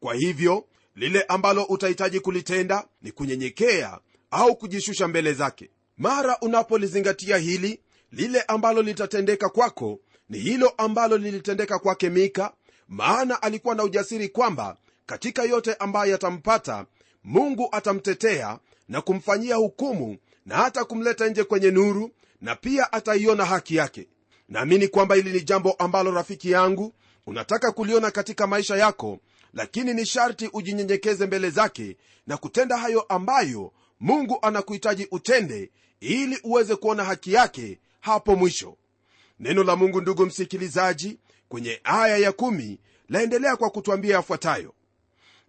Kwa 0.00 0.14
hivyo 0.14 0.64
lile 0.96 1.22
ambalo 1.22 1.64
utahitaji 1.64 2.20
kulitenda 2.20 2.86
ni 3.02 3.12
kunyenyekea 3.12 3.98
au 4.30 4.56
kujishusha 4.56 5.08
mbele 5.08 5.32
zake. 5.32 5.70
Mara 5.98 6.38
unapolizingatia 6.40 7.36
hili 7.36 7.80
lile 8.12 8.42
ambalo 8.42 8.82
litatendeka 8.82 9.48
kwako 9.48 9.98
ni 10.28 10.38
hilo 10.38 10.68
ambalo 10.68 11.16
lilitendeka 11.18 11.78
kwake 11.78 12.10
mika 12.10 12.52
maana 12.88 13.42
alikuwa 13.42 13.74
na 13.74 13.84
ujasiri 13.84 14.28
kwamba 14.28 14.76
katika 15.06 15.42
yote 15.42 15.74
ambayo 15.74 16.12
yatampata 16.12 16.86
mungu 17.24 17.68
atamtetea 17.72 18.58
na 18.88 19.00
kumfanyia 19.00 19.56
hukumu 19.56 20.16
na 20.46 20.56
hata 20.56 20.84
kumleta 20.84 21.28
nje 21.28 21.44
kwenye 21.44 21.70
nuru 21.70 22.10
na 22.40 22.56
pia 22.56 22.92
ataiona 22.92 23.44
haki 23.44 23.76
yake. 23.76 24.08
Naamini 24.48 24.88
kwamba 24.88 25.14
hili 25.14 25.32
ni 25.32 25.40
jambo 25.40 25.72
ambalo 25.72 26.10
rafiki 26.10 26.50
yangu 26.50 26.92
unataka 27.26 27.72
kuliona 27.72 28.10
katika 28.10 28.46
maisha 28.46 28.76
yako 28.76 29.18
lakini 29.54 29.94
ni 29.94 30.06
sharti 30.06 30.50
ujinyenyekeze 30.52 31.26
mbele 31.26 31.50
zake 31.50 31.96
na 32.26 32.36
kutenda 32.36 32.76
hayo 32.76 33.00
ambayo 33.00 33.72
mungu 34.00 34.38
anakuhitaji 34.42 35.08
utende 35.10 35.70
ili 36.00 36.38
uweze 36.44 36.76
kuona 36.76 37.04
haki 37.04 37.32
yake 37.32 37.78
hapo 38.00 38.36
mwisho. 38.36 38.76
Neno 39.40 39.64
la 39.64 39.76
mungu 39.76 40.00
ndugu 40.00 40.26
msikilizaji 40.26 41.18
kwenye 41.48 41.80
aya 41.84 42.16
ya 42.18 42.32
kumi 42.32 42.78
laendelea 43.08 43.56
kwa 43.56 43.70
kutwambia 43.70 44.14
yafuatayo 44.16 44.74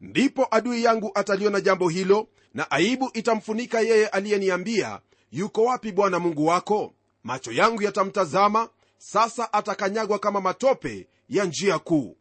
ndipo 0.03 0.47
adui 0.51 0.83
yangu 0.83 1.11
ataliona 1.15 1.61
jambo 1.61 1.89
hilo 1.89 2.27
na 2.53 2.71
aibu 2.71 3.09
itamfunika 3.13 3.81
yeye 3.81 4.07
aliyeniambia 4.07 4.99
yuko 5.31 5.63
wapi 5.63 5.91
bwana 5.91 6.19
mungu 6.19 6.45
wako? 6.45 6.93
Macho 7.23 7.51
yangu 7.51 7.81
yatamtazama 7.81 8.69
sasa 8.97 9.53
atakanyagwa 9.53 10.19
kama 10.19 10.41
matope 10.41 11.07
ya 11.29 11.45
njia 11.45 11.79
kuu. 11.79 12.15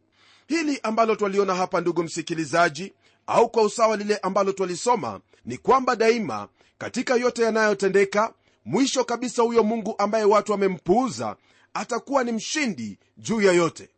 Hili 0.47 0.79
ambalo 0.83 1.15
twaliona 1.15 1.55
hapa 1.55 1.81
ndugu 1.81 2.03
msikilizaji 2.03 2.93
au 3.27 3.49
kwa 3.49 3.63
usawa 3.63 3.97
lile 3.97 4.17
ambalo 4.17 4.51
twalisoma 4.51 5.19
ni 5.45 5.57
kwamba 5.57 5.95
daima 5.95 6.47
katika 6.77 7.15
yote 7.15 7.43
yanayotendeka 7.43 8.33
mwisho 8.65 9.03
kabisa 9.03 9.41
huyo 9.43 9.63
mungu 9.63 9.95
ambaye 9.97 10.23
watu 10.25 10.51
wamempuuza 10.51 11.35
atakuwa 11.73 12.23
ni 12.23 12.31
mshindi 12.31 12.97
juu 13.17 13.41
ya 13.41 13.53
yote. 13.53 13.89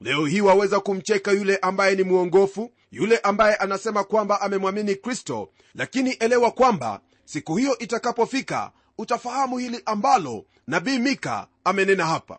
Leo 0.00 0.26
hii 0.26 0.40
waweza 0.40 0.80
kumcheka 0.80 1.32
yule 1.32 1.56
ambaye 1.56 1.94
ni 1.96 2.02
mwongofu 2.02 2.70
yule 2.90 3.18
ambaye 3.18 3.54
anasema 3.56 4.04
kwamba 4.04 4.40
amemwamini 4.40 4.94
kristo 4.94 5.50
lakini 5.74 6.10
elewa 6.10 6.50
kwamba 6.50 7.00
siku 7.24 7.56
hiyo 7.56 7.78
itakapofika 7.78 8.72
utafahamu 8.98 9.58
hili 9.58 9.82
ambalo 9.86 10.44
nabii 10.66 10.98
mika 10.98 11.48
amenena 11.64 12.06
hapa. 12.06 12.38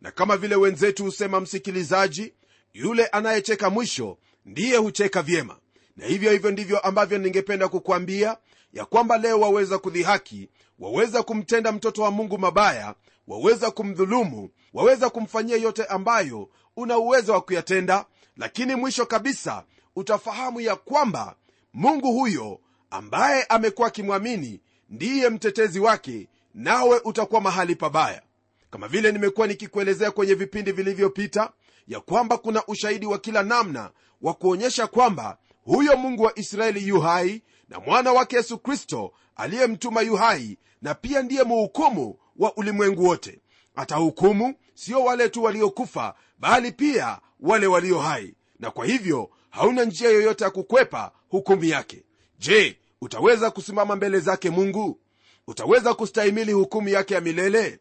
Na 0.00 0.10
kama 0.10 0.36
vile 0.36 0.56
wenzetu 0.56 1.04
husema 1.04 1.40
msikilizaji 1.40 2.34
yule 2.72 3.06
anayecheka 3.06 3.70
mwisho 3.70 4.18
ndiye 4.44 4.76
hucheka 4.76 5.22
vyema. 5.22 5.56
Na 5.96 6.06
hivyo 6.06 6.32
hivyo 6.32 6.50
ndivyo 6.50 6.78
ambavyo 6.78 7.18
ningependa 7.18 7.68
kukwambia 7.68 8.36
ya 8.72 8.84
kwamba 8.84 9.18
leo 9.18 9.40
waweza 9.40 9.78
kudhihaki 9.78 10.48
waweza 10.78 11.22
kumtenda 11.22 11.72
mtoto 11.72 12.02
wa 12.02 12.10
mungu 12.10 12.38
mabaya 12.38 12.94
waweza 13.28 13.70
kumdhulumu 13.70 14.50
waweza 14.72 15.10
kumfanyia 15.10 15.56
yote 15.56 15.84
ambayo 15.84 16.48
una 16.76 16.98
uwezo 16.98 17.32
wa 17.32 17.40
kuyatenda 17.40 18.04
lakini 18.36 18.74
mwisho 18.74 19.06
kabisa 19.06 19.64
utafahamu 19.96 20.60
ya 20.60 20.76
kwamba 20.76 21.36
mungu 21.72 22.12
huyo 22.12 22.60
ambaye 22.90 23.44
amekuwa 23.44 23.88
akimwamini 23.88 24.60
ndiye 24.88 25.28
mtetezi 25.28 25.80
wake 25.80 26.28
nawe 26.54 27.00
utakuwa 27.04 27.40
mahali 27.40 27.76
pabaya. 27.76 28.22
Kama 28.70 28.88
vile 28.88 29.12
nimekuwa 29.12 29.46
nikikuelezea 29.46 30.10
kwenye 30.10 30.34
vipindi 30.34 30.72
vilivyopita 30.72 31.52
ya 31.88 32.00
kwamba 32.00 32.38
kuna 32.38 32.66
ushahidi 32.66 33.06
wa 33.06 33.18
kila 33.18 33.42
namna 33.42 33.90
wa 34.22 34.34
kuonyesha 34.34 34.86
kwamba 34.86 35.38
huyo 35.64 35.96
mungu 35.96 36.22
wa 36.22 36.38
israeli 36.38 36.88
yu 36.88 37.00
hai 37.00 37.42
na 37.68 37.80
mwana 37.80 38.12
wake 38.12 38.36
yesu 38.36 38.58
kristo 38.58 39.12
aliyemtuma 39.36 40.00
yu 40.02 40.16
hai 40.16 40.58
na 40.82 40.94
pia 40.94 41.22
ndiye 41.22 41.42
muhukumu 41.42 42.16
wa 42.36 42.56
ulimwengu 42.56 43.04
wote. 43.04 43.40
Atahukumu 43.76 44.54
sio 44.74 45.04
wale 45.04 45.28
tu 45.28 45.42
waliokufa 45.42 46.14
bali 46.38 46.72
pia 46.72 47.18
wale 47.40 47.66
walio 47.66 47.98
hai. 47.98 48.34
Na 48.58 48.70
kwa 48.70 48.86
hivyo 48.86 49.30
hauna 49.50 49.84
njia 49.84 50.10
yoyote 50.10 50.44
ya 50.44 50.50
kukwepa 50.50 51.12
hukumu 51.28 51.64
yake. 51.64 52.04
Je 52.38 52.76
utaweza 53.00 53.50
kusimama 53.50 53.96
mbele 53.96 54.20
zake 54.20 54.50
mungu? 54.50 54.98
Utaweza 55.46 55.94
kustahimili 55.94 56.52
hukumu 56.52 56.88
yake 56.88 57.14
ya 57.14 57.20
milele? 57.20 57.78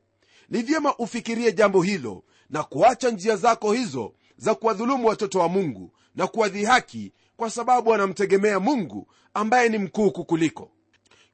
Ni 0.49 0.61
vyema 0.61 0.95
ufikirie 0.97 1.51
jambo 1.53 1.81
hilo 1.81 2.23
na 2.49 2.63
kuacha 2.63 3.09
njia 3.11 3.35
zako 3.35 3.73
hizo 3.73 4.13
za 4.37 4.55
kuwadhulumu 4.55 5.07
watoto 5.07 5.39
wa 5.39 5.49
mungu 5.49 5.91
na 6.15 6.27
kuwadhihaki 6.27 7.13
kwa 7.37 7.49
sababu 7.49 7.89
wanamtegemea 7.89 8.59
mungu 8.59 9.07
ambaye 9.33 9.69
ni 9.69 9.77
mkuu 9.77 10.11
kukuliko. 10.11 10.71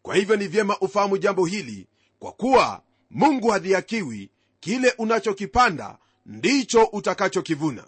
Kwa 0.02 0.16
hivyo 0.16 0.36
ni 0.36 0.48
vyema 0.48 0.80
ufahamu 0.80 1.18
jambo 1.18 1.46
hili 1.46 1.88
kwa 2.20 2.32
kuwa 2.32 2.82
mungu 3.10 3.48
hadhihakiwi 3.50 4.30
kile 4.60 4.94
unachokipanda 4.98 5.98
ndicho 6.26 6.84
utakachokivuna 6.84 7.84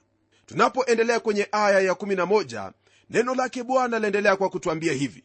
tunapoendelea 0.47 1.19
kwenye 1.19 1.47
aya 1.51 1.93
ya11 1.93 2.71
neno 3.09 3.35
lake 3.35 3.63
bwana 3.63 3.99
laendelea 3.99 4.35
kwa 4.35 4.49
kutwambia 4.49 4.93
hivi. 4.93 5.23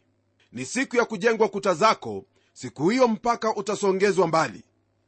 Ni 0.52 0.64
siku 0.64 0.96
ya 0.96 1.04
kujengwa 1.04 1.48
kuta 1.48 1.74
zako 1.74 2.24
siku 2.52 2.88
hiyo 2.88 3.08
mpaka 3.08 3.56
utasongezwa 3.56 4.26
mbali. 4.26 4.62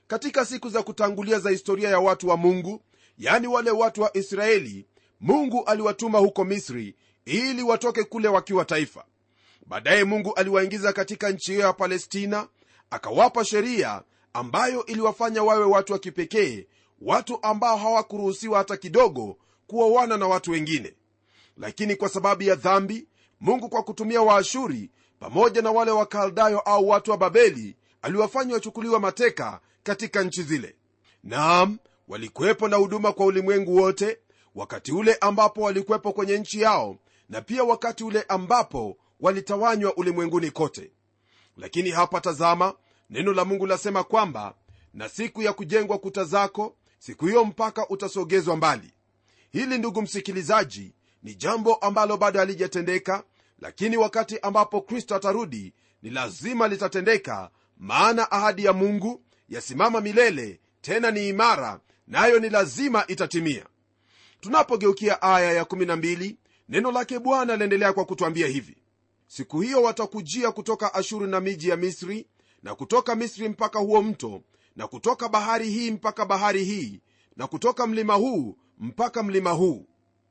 Katika 0.06 0.44
siku 0.44 0.68
za 0.68 0.82
kutangulia 0.82 1.38
za 1.38 1.50
historia 1.50 1.88
ya 1.88 1.98
watu 2.00 2.28
wa 2.28 2.36
mungu 2.36 2.80
yani 3.18 3.46
wale 3.46 3.70
watu 3.70 4.02
wa 4.02 4.16
israeli 4.16 4.86
mungu 5.20 5.64
aliwatuma 5.64 6.18
huko 6.18 6.44
misri 6.44 6.94
ili 7.24 7.62
watoke 7.62 8.04
kule 8.04 8.28
wakiwa 8.28 8.64
taifa. 8.64 9.04
Baadaye 9.66 10.04
mungu 10.04 10.34
aliwaingiza 10.34 10.92
katika 10.92 11.30
nchi 11.30 11.52
hiyo 11.52 11.66
ya 11.66 11.72
palestina 11.72 12.48
akawapa 12.90 13.44
sheria 13.44 14.02
ambayo 14.32 14.86
iliwafanya 14.86 15.42
wawe 15.42 15.64
watu 15.64 15.92
wa 15.92 15.98
kipekee 15.98 16.66
watu 17.00 17.38
ambao 17.42 17.76
hawakuruhusiwa 17.76 18.58
hata 18.58 18.76
kidogo 18.76 19.36
kuoana 19.66 20.16
na 20.16 20.26
watu 20.26 20.50
wengine. 20.50 20.94
Lakini 21.56 21.96
kwa 21.96 22.08
sababu 22.08 22.42
ya 22.42 22.54
dhambi 22.54 23.08
mungu 23.40 23.68
kwa 23.68 23.82
kutumia 23.82 24.22
waashuri 24.22 24.90
pamoja 25.20 25.62
na 25.62 25.70
wale 25.70 25.90
wakaldayo 25.90 26.60
au 26.60 26.88
watu 26.88 27.10
wa 27.10 27.16
babeli 27.16 27.76
aliwafanya 28.02 28.54
wachukuliwa 28.54 29.00
mateka 29.00 29.60
katika 29.82 30.22
nchi 30.22 30.42
zile. 30.42 30.76
Naam 31.22 31.78
walikuwepo 32.08 32.68
na 32.68 32.76
huduma 32.76 33.12
kwa 33.12 33.26
ulimwengu 33.26 33.76
wote 33.76 34.18
wakati 34.54 34.92
ule 34.92 35.14
ambapo 35.20 35.60
walikuwepo 35.60 36.12
kwenye 36.12 36.38
nchi 36.38 36.60
yao 36.60 36.96
na 37.28 37.40
pia 37.40 37.64
wakati 37.64 38.04
ule 38.04 38.24
ambapo 38.28 38.96
walitawanywa 39.20 39.96
ulimwenguni 39.96 40.50
kote. 40.50 40.90
Lakini 41.56 41.90
hapa 41.90 42.20
tazama 42.20 42.74
neno 43.10 43.32
la 43.32 43.44
mungu 43.44 43.66
lasema 43.66 44.04
kwamba 44.04 44.54
na 44.94 45.08
siku 45.08 45.42
ya 45.42 45.52
kujengwa 45.52 45.98
kuta 45.98 46.24
zako 46.24 46.76
siku 46.98 47.26
hiyo 47.26 47.44
mpaka 47.44 47.88
utasogezwa 47.88 48.56
mbali 48.56 48.93
hili 49.54 49.78
ndugu 49.78 50.02
msikilizaji 50.02 50.92
ni 51.22 51.34
jambo 51.34 51.74
ambalo 51.74 52.16
bado 52.16 52.38
halijatendeka 52.38 53.24
lakini 53.58 53.96
wakati 53.96 54.38
ambapo 54.38 54.80
kristo 54.80 55.14
atarudi 55.14 55.72
ni 56.02 56.10
lazima 56.10 56.68
litatendeka 56.68 57.50
maana 57.78 58.30
ahadi 58.30 58.64
ya 58.64 58.72
mungu 58.72 59.22
yasimama 59.48 60.00
milele 60.00 60.60
tena 60.80 61.10
ni 61.10 61.28
imara 61.28 61.80
nayo 62.06 62.38
ni 62.38 62.48
lazima 62.50 63.06
itatimia. 63.06 63.66
Tunapogeukia 64.40 65.22
aya 65.22 65.62
ya12 65.62 66.34
neno 66.68 66.92
lake 66.92 67.18
bwana 67.18 67.52
aliendelea 67.52 67.92
kwa 67.92 68.04
kutwambia 68.04 68.46
hivi. 68.46 68.76
Siku 69.26 69.60
hiyo 69.60 69.82
watakujia 69.82 70.52
kutoka 70.52 70.94
ashuru 70.94 71.26
na 71.26 71.40
miji 71.40 71.68
ya 71.68 71.76
misri 71.76 72.26
na 72.62 72.74
kutoka 72.74 73.14
misri 73.14 73.48
mpaka 73.48 73.78
huo 73.78 74.02
mto 74.02 74.42
na 74.76 74.86
kutoka 74.88 75.28
bahari 75.28 75.70
hii 75.70 75.90
mpaka 75.90 76.26
bahari 76.26 76.64
hii 76.64 77.00
na 77.36 77.46
kutoka 77.46 77.86
mlima 77.86 78.14
huu 78.14 78.56
mpaka 78.78 79.22
mlima 79.22 79.50
huu. 79.50 79.86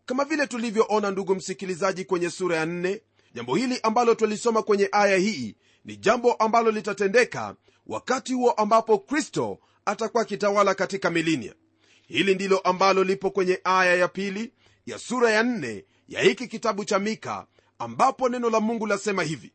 Kama 0.05 0.25
vile 0.25 0.47
tulivyoona 0.47 1.11
ndugu 1.11 1.35
msikilizaji 1.35 2.05
kwenye 2.05 2.29
sura 2.29 2.57
ya 2.57 2.65
4 2.65 3.01
jambo 3.33 3.55
hili 3.55 3.79
ambalo 3.83 4.15
twalisoma 4.15 4.63
kwenye 4.63 4.89
aya 4.91 5.17
hii 5.17 5.55
ni 5.85 5.97
jambo 5.97 6.33
ambalo 6.33 6.71
litatendeka 6.71 7.55
wakati 7.87 8.33
huo 8.33 8.51
ambapo 8.51 8.97
kristo 8.99 9.59
atakuwa 9.85 10.23
akitawala 10.23 10.75
katika 10.75 11.09
milinia 11.09 11.53
hili 12.07 12.35
ndilo 12.35 12.57
ambalo 12.59 13.03
lipo 13.03 13.29
kwenye 13.31 13.59
aya 13.63 13.95
ya 13.95 14.07
pili 14.07 14.53
ya 14.85 14.99
sura 14.99 15.31
ya 15.31 15.43
4 15.43 15.83
ya 16.07 16.21
hiki 16.21 16.47
kitabu 16.47 16.85
cha 16.85 16.99
mika 16.99 17.45
ambapo 17.79 18.29
neno 18.29 18.49
la 18.49 18.59
mungu 18.59 18.87
lasema 18.87 19.23
hivi 19.23 19.51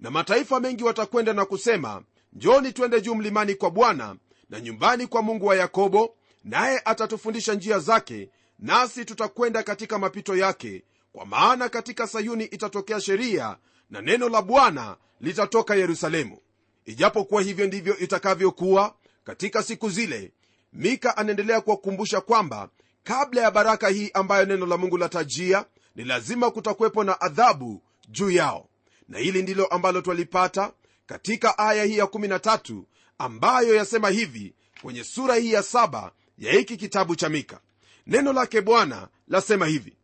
na 0.00 0.10
mataifa 0.10 0.60
mengi 0.60 0.84
watakwenda 0.84 1.32
na 1.32 1.44
kusema 1.44 2.02
njoni 2.32 2.72
twende 2.72 3.00
juu 3.00 3.14
mlimani 3.14 3.54
kwa 3.54 3.70
bwana 3.70 4.16
na 4.50 4.60
nyumbani 4.60 5.06
kwa 5.06 5.22
mungu 5.22 5.46
wa 5.46 5.56
yakobo 5.56 6.16
naye 6.44 6.82
atatufundisha 6.84 7.54
njia 7.54 7.78
zake 7.78 8.30
nasi 8.58 9.04
tutakwenda 9.04 9.62
katika 9.62 9.98
mapito 9.98 10.36
yake. 10.36 10.82
Kwa 11.12 11.26
maana 11.26 11.68
katika 11.68 12.06
sayuni 12.06 12.44
itatokea 12.44 13.00
sheria 13.00 13.56
na 13.90 14.02
neno 14.02 14.28
la 14.28 14.42
bwana 14.42 14.96
litatoka 15.20 15.74
yerusalemu. 15.74 16.38
Ijapokuwa 16.84 17.42
hivyo 17.42 17.66
ndivyo 17.66 17.98
itakavyokuwa 17.98 18.94
katika 19.24 19.62
siku 19.62 19.90
zile 19.90 20.32
mika 20.72 21.16
anaendelea 21.16 21.60
kuwakumbusha 21.60 22.20
kwamba 22.20 22.68
kabla 23.04 23.42
ya 23.42 23.50
baraka 23.50 23.88
hii 23.88 24.10
ambayo 24.14 24.44
neno 24.46 24.66
la 24.66 24.76
mungu 24.76 24.96
latajia 24.98 25.64
ni 25.96 26.04
lazima 26.04 26.50
kutakuwepo 26.50 27.04
na 27.04 27.20
adhabu 27.20 27.82
juu 28.08 28.30
yao. 28.30 28.68
Na 29.08 29.18
hili 29.18 29.42
ndilo 29.42 29.66
ambalo 29.66 30.00
twalipata 30.00 30.72
katika 31.06 31.58
aya 31.58 31.84
hii 31.84 31.98
ya13 31.98 32.82
ambayo 33.18 33.74
yasema 33.74 34.08
hivi 34.10 34.54
kwenye 34.82 35.04
sura 35.04 35.34
hii 35.34 35.52
ya 35.52 35.62
saba 35.62 36.12
ya 36.38 36.52
hiki 36.52 36.76
kitabu 36.76 37.16
cha 37.16 37.28
mika. 37.28 37.60
Neno 38.06 38.32
lake 38.32 38.60
bwana 38.60 39.08
lasema 39.28 39.66
hivi 39.66 39.96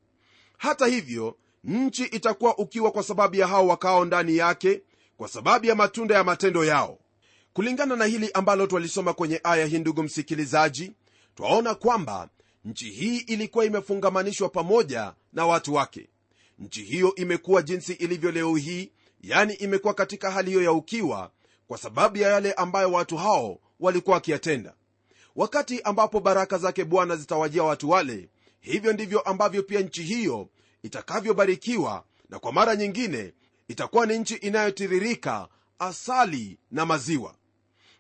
hata 0.59 0.87
hivyo 0.87 1.37
nchi 1.65 2.05
itakuwa 2.05 2.59
ukiwa 2.59 2.91
kwa 2.91 3.03
sababu 3.03 3.37
ya 3.37 3.47
hao 3.47 3.67
wakao 3.67 4.05
ndani 4.05 4.37
yake 4.37 4.83
kwa 5.17 5.29
sababu 5.29 5.67
ya 5.67 5.75
matunda 5.75 6.15
ya 6.15 6.25
matendo 6.25 6.65
yao. 6.65 6.99
Kulingana 7.53 7.97
na 7.97 8.05
hili 8.05 8.31
ambalo 8.35 8.67
twalisoma 8.67 9.13
kwenye 9.13 9.41
aya 9.45 9.67
hii 9.67 9.79
ndugu 9.79 10.03
msikilizaji 10.03 10.93
twaona 11.35 11.75
kwamba 11.75 12.29
nchi 12.65 12.91
hii 12.91 13.17
ilikuwa 13.17 13.65
imefungamanishwa 13.65 14.49
pamoja 14.49 15.15
na 15.33 15.47
watu 15.47 15.75
wake. 15.75 16.09
Nchi 16.59 16.83
hiyo 16.83 17.15
imekuwa 17.15 17.63
jinsi 17.63 17.93
ilivyo 17.93 18.31
leo 18.31 18.57
hii 18.57 18.91
yani 19.21 19.55
imekuwa 19.55 19.95
katika 19.95 20.31
hali 20.31 20.51
hiyo 20.51 20.63
ya 20.63 20.73
ukiwa 20.73 21.31
kwa 21.69 21.79
sababu 21.79 22.19
ya 22.19 22.31
yale 22.31 22.53
ambayo 22.53 22.93
watu 22.93 23.17
hao 23.17 23.59
walikuwa 23.81 24.15
wakiyatenda 24.15 24.75
wakati 25.37 25.83
ambapo 25.83 26.21
baraka 26.21 26.59
zake 26.59 26.85
bwana 26.85 27.17
zitawajia 27.17 27.63
watu 27.63 27.91
wale 27.91 28.29
hivyo 28.61 28.93
ndivyo 28.93 29.21
ambavyo 29.21 29.63
pia 29.63 29.81
nchi 29.81 30.03
hiyo 30.03 30.49
itakavyobarikiwa 30.83 32.05
na 32.29 32.39
kwa 32.39 32.53
mara 32.53 32.77
nyingine 32.77 33.33
itakuwa 33.69 34.07
ni 34.07 34.19
nchi 34.19 34.35
inayotiririka 34.35 35.49
asali 35.79 36.59
na 36.71 36.87
maziwa. 36.87 37.35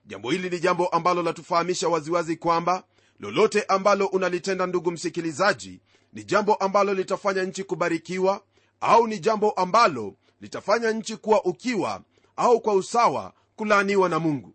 Jambo 0.06 0.30
hili 0.30 0.50
ni 0.50 0.60
jambo 0.60 0.86
ambalo 0.86 1.22
latufahamisha 1.22 1.88
waziwazi 1.88 2.36
kwamba 2.36 2.84
lolote 3.20 3.62
ambalo 3.62 4.06
unalitenda 4.06 4.66
ndugu 4.66 4.90
msikilizaji 4.90 5.80
ni 6.12 6.24
jambo 6.24 6.54
ambalo 6.54 6.94
litafanya 6.94 7.42
nchi 7.42 7.64
kubarikiwa 7.64 8.42
au 8.80 9.06
ni 9.06 9.18
jambo 9.18 9.50
ambalo 9.50 10.14
litafanya 10.40 10.90
nchi 10.92 11.16
kuwa 11.16 11.44
ukiwa 11.44 12.02
au 12.36 12.60
kwa 12.60 12.74
usawa 12.74 13.32
kulaaniwa 13.56 14.08
na 14.08 14.18
mungu. 14.18 14.54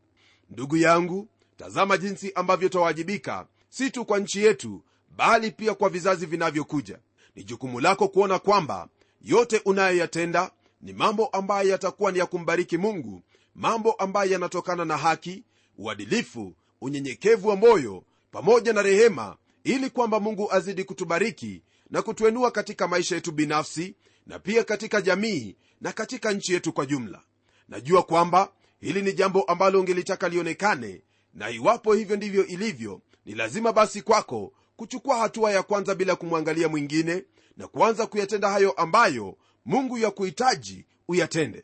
Ndugu 0.50 0.78
yangu 0.78 1.28
tazama 1.58 1.98
jinsi 1.98 2.32
ambavyo 2.36 2.70
twawajibika 2.70 3.48
si 3.70 3.92
tu 3.92 4.06
kwa 4.06 4.20
nchi 4.20 4.44
yetu 4.44 4.82
bali 5.18 5.52
pia 5.52 5.74
kwa 5.74 5.90
vizazi 5.90 6.26
vinavyokuja. 6.26 7.00
Ni 7.36 7.44
jukumu 7.44 7.80
lako 7.80 8.08
kuona 8.08 8.40
kwamba 8.40 8.88
yote 9.22 9.62
unayoyatenda 9.66 10.52
ni 10.82 10.94
mambo 10.94 11.26
ambayo 11.28 11.70
yatakuwa 11.70 12.12
ni 12.12 12.20
ya 12.20 12.26
kumbariki 12.26 12.78
mungu 12.78 13.22
mambo 13.56 13.92
ambayo 13.92 14.32
yanatokana 14.32 14.86
na 14.86 14.98
haki 14.98 15.44
uadilifu 15.78 16.54
unyenyekevu 16.82 17.48
wa 17.48 17.56
moyo 17.56 18.04
pamoja 18.32 18.74
na 18.74 18.82
rehema 18.82 19.38
ili 19.64 19.90
kwamba 19.90 20.20
mungu 20.20 20.52
azidi 20.52 20.84
kutubariki 20.84 21.62
na 21.90 22.02
kutuenua 22.02 22.52
katika 22.52 22.88
maisha 22.88 23.16
yetu 23.16 23.32
binafsi 23.32 23.96
na 24.28 24.40
pia 24.40 24.64
katika 24.64 25.02
jamii 25.02 25.56
na 25.82 25.92
katika 25.92 26.32
nchi 26.32 26.54
yetu 26.54 26.74
kwa 26.74 26.86
jumla. 26.86 27.22
Najua 27.70 28.04
kwamba 28.04 28.52
hili 28.80 29.02
ni 29.02 29.14
jambo 29.14 29.42
ambalo 29.44 29.80
ungelitaka 29.80 30.30
lionekane 30.30 31.02
na 31.36 31.50
iwapo 31.50 31.94
hivyo 31.94 32.16
ndivyo 32.16 32.46
ilivyo 32.48 33.02
ni 33.26 33.36
lazima 33.36 33.74
basi 33.74 34.02
kwako 34.02 34.54
kuchukua 34.76 35.18
hatua 35.18 35.52
ya 35.52 35.64
kwanza 35.64 35.96
bila 35.96 36.16
kumwangalia 36.16 36.68
mwingine 36.70 37.24
na 37.58 37.68
kuanza 37.68 38.06
kuyatenda 38.08 38.50
hayo 38.50 38.72
ambayo 38.72 39.38
mungu 39.66 39.98
ya 39.98 40.12
kuhitaji 40.12 40.86
uyatende. 41.08 41.64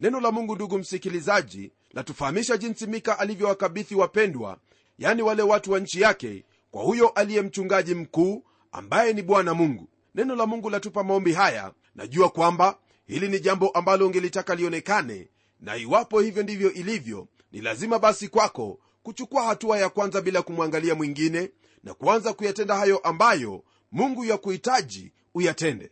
Neno 0.00 0.20
la 0.20 0.30
mungu 0.32 0.54
ndugu 0.54 0.78
msikilizaji 0.78 1.72
latufahamisha 1.92 2.56
jinsi 2.56 2.86
mika 2.86 3.18
alivyowakabithi 3.18 3.94
wapendwa 3.94 4.58
yani 4.98 5.22
wale 5.22 5.42
watu 5.42 5.72
wa 5.72 5.80
nchi 5.80 6.00
yake 6.00 6.44
kwa 6.70 6.82
huyo 6.82 7.08
aliye 7.08 7.42
mchungaji 7.42 7.94
mkuu 7.94 8.44
ambaye 8.72 9.12
ni 9.12 9.22
bwana 9.22 9.54
mungu. 9.54 9.88
Neno 10.14 10.36
la 10.36 10.46
mungu 10.46 10.70
latupa 10.70 11.04
maombi 11.04 11.32
haya. 11.32 11.72
Najua 11.94 12.28
kwamba 12.28 12.78
hili 13.06 13.28
ni 13.28 13.40
jambo 13.40 13.68
ambalo 13.68 14.06
ungelitaka 14.06 14.54
lionekane 14.54 15.28
na 15.60 15.76
iwapo 15.76 16.20
hivyo 16.20 16.42
ndivyo 16.42 16.72
ilivyo 16.72 17.28
ni 17.52 17.60
lazima 17.60 17.98
basi 17.98 18.28
kwako 18.28 18.78
kuchukua 19.06 19.42
hatua 19.42 19.78
ya 19.78 19.88
kwanza 19.88 20.20
bila 20.20 20.42
kumwangalia 20.42 20.94
mwingine 20.94 21.50
na 21.84 21.94
kuanza 21.94 22.32
kuyatenda 22.32 22.74
hayo 22.76 22.98
ambayo 22.98 23.62
mungu 23.92 24.24
ya 24.24 24.38
kuhitaji 24.38 25.12
uyatende. 25.34 25.90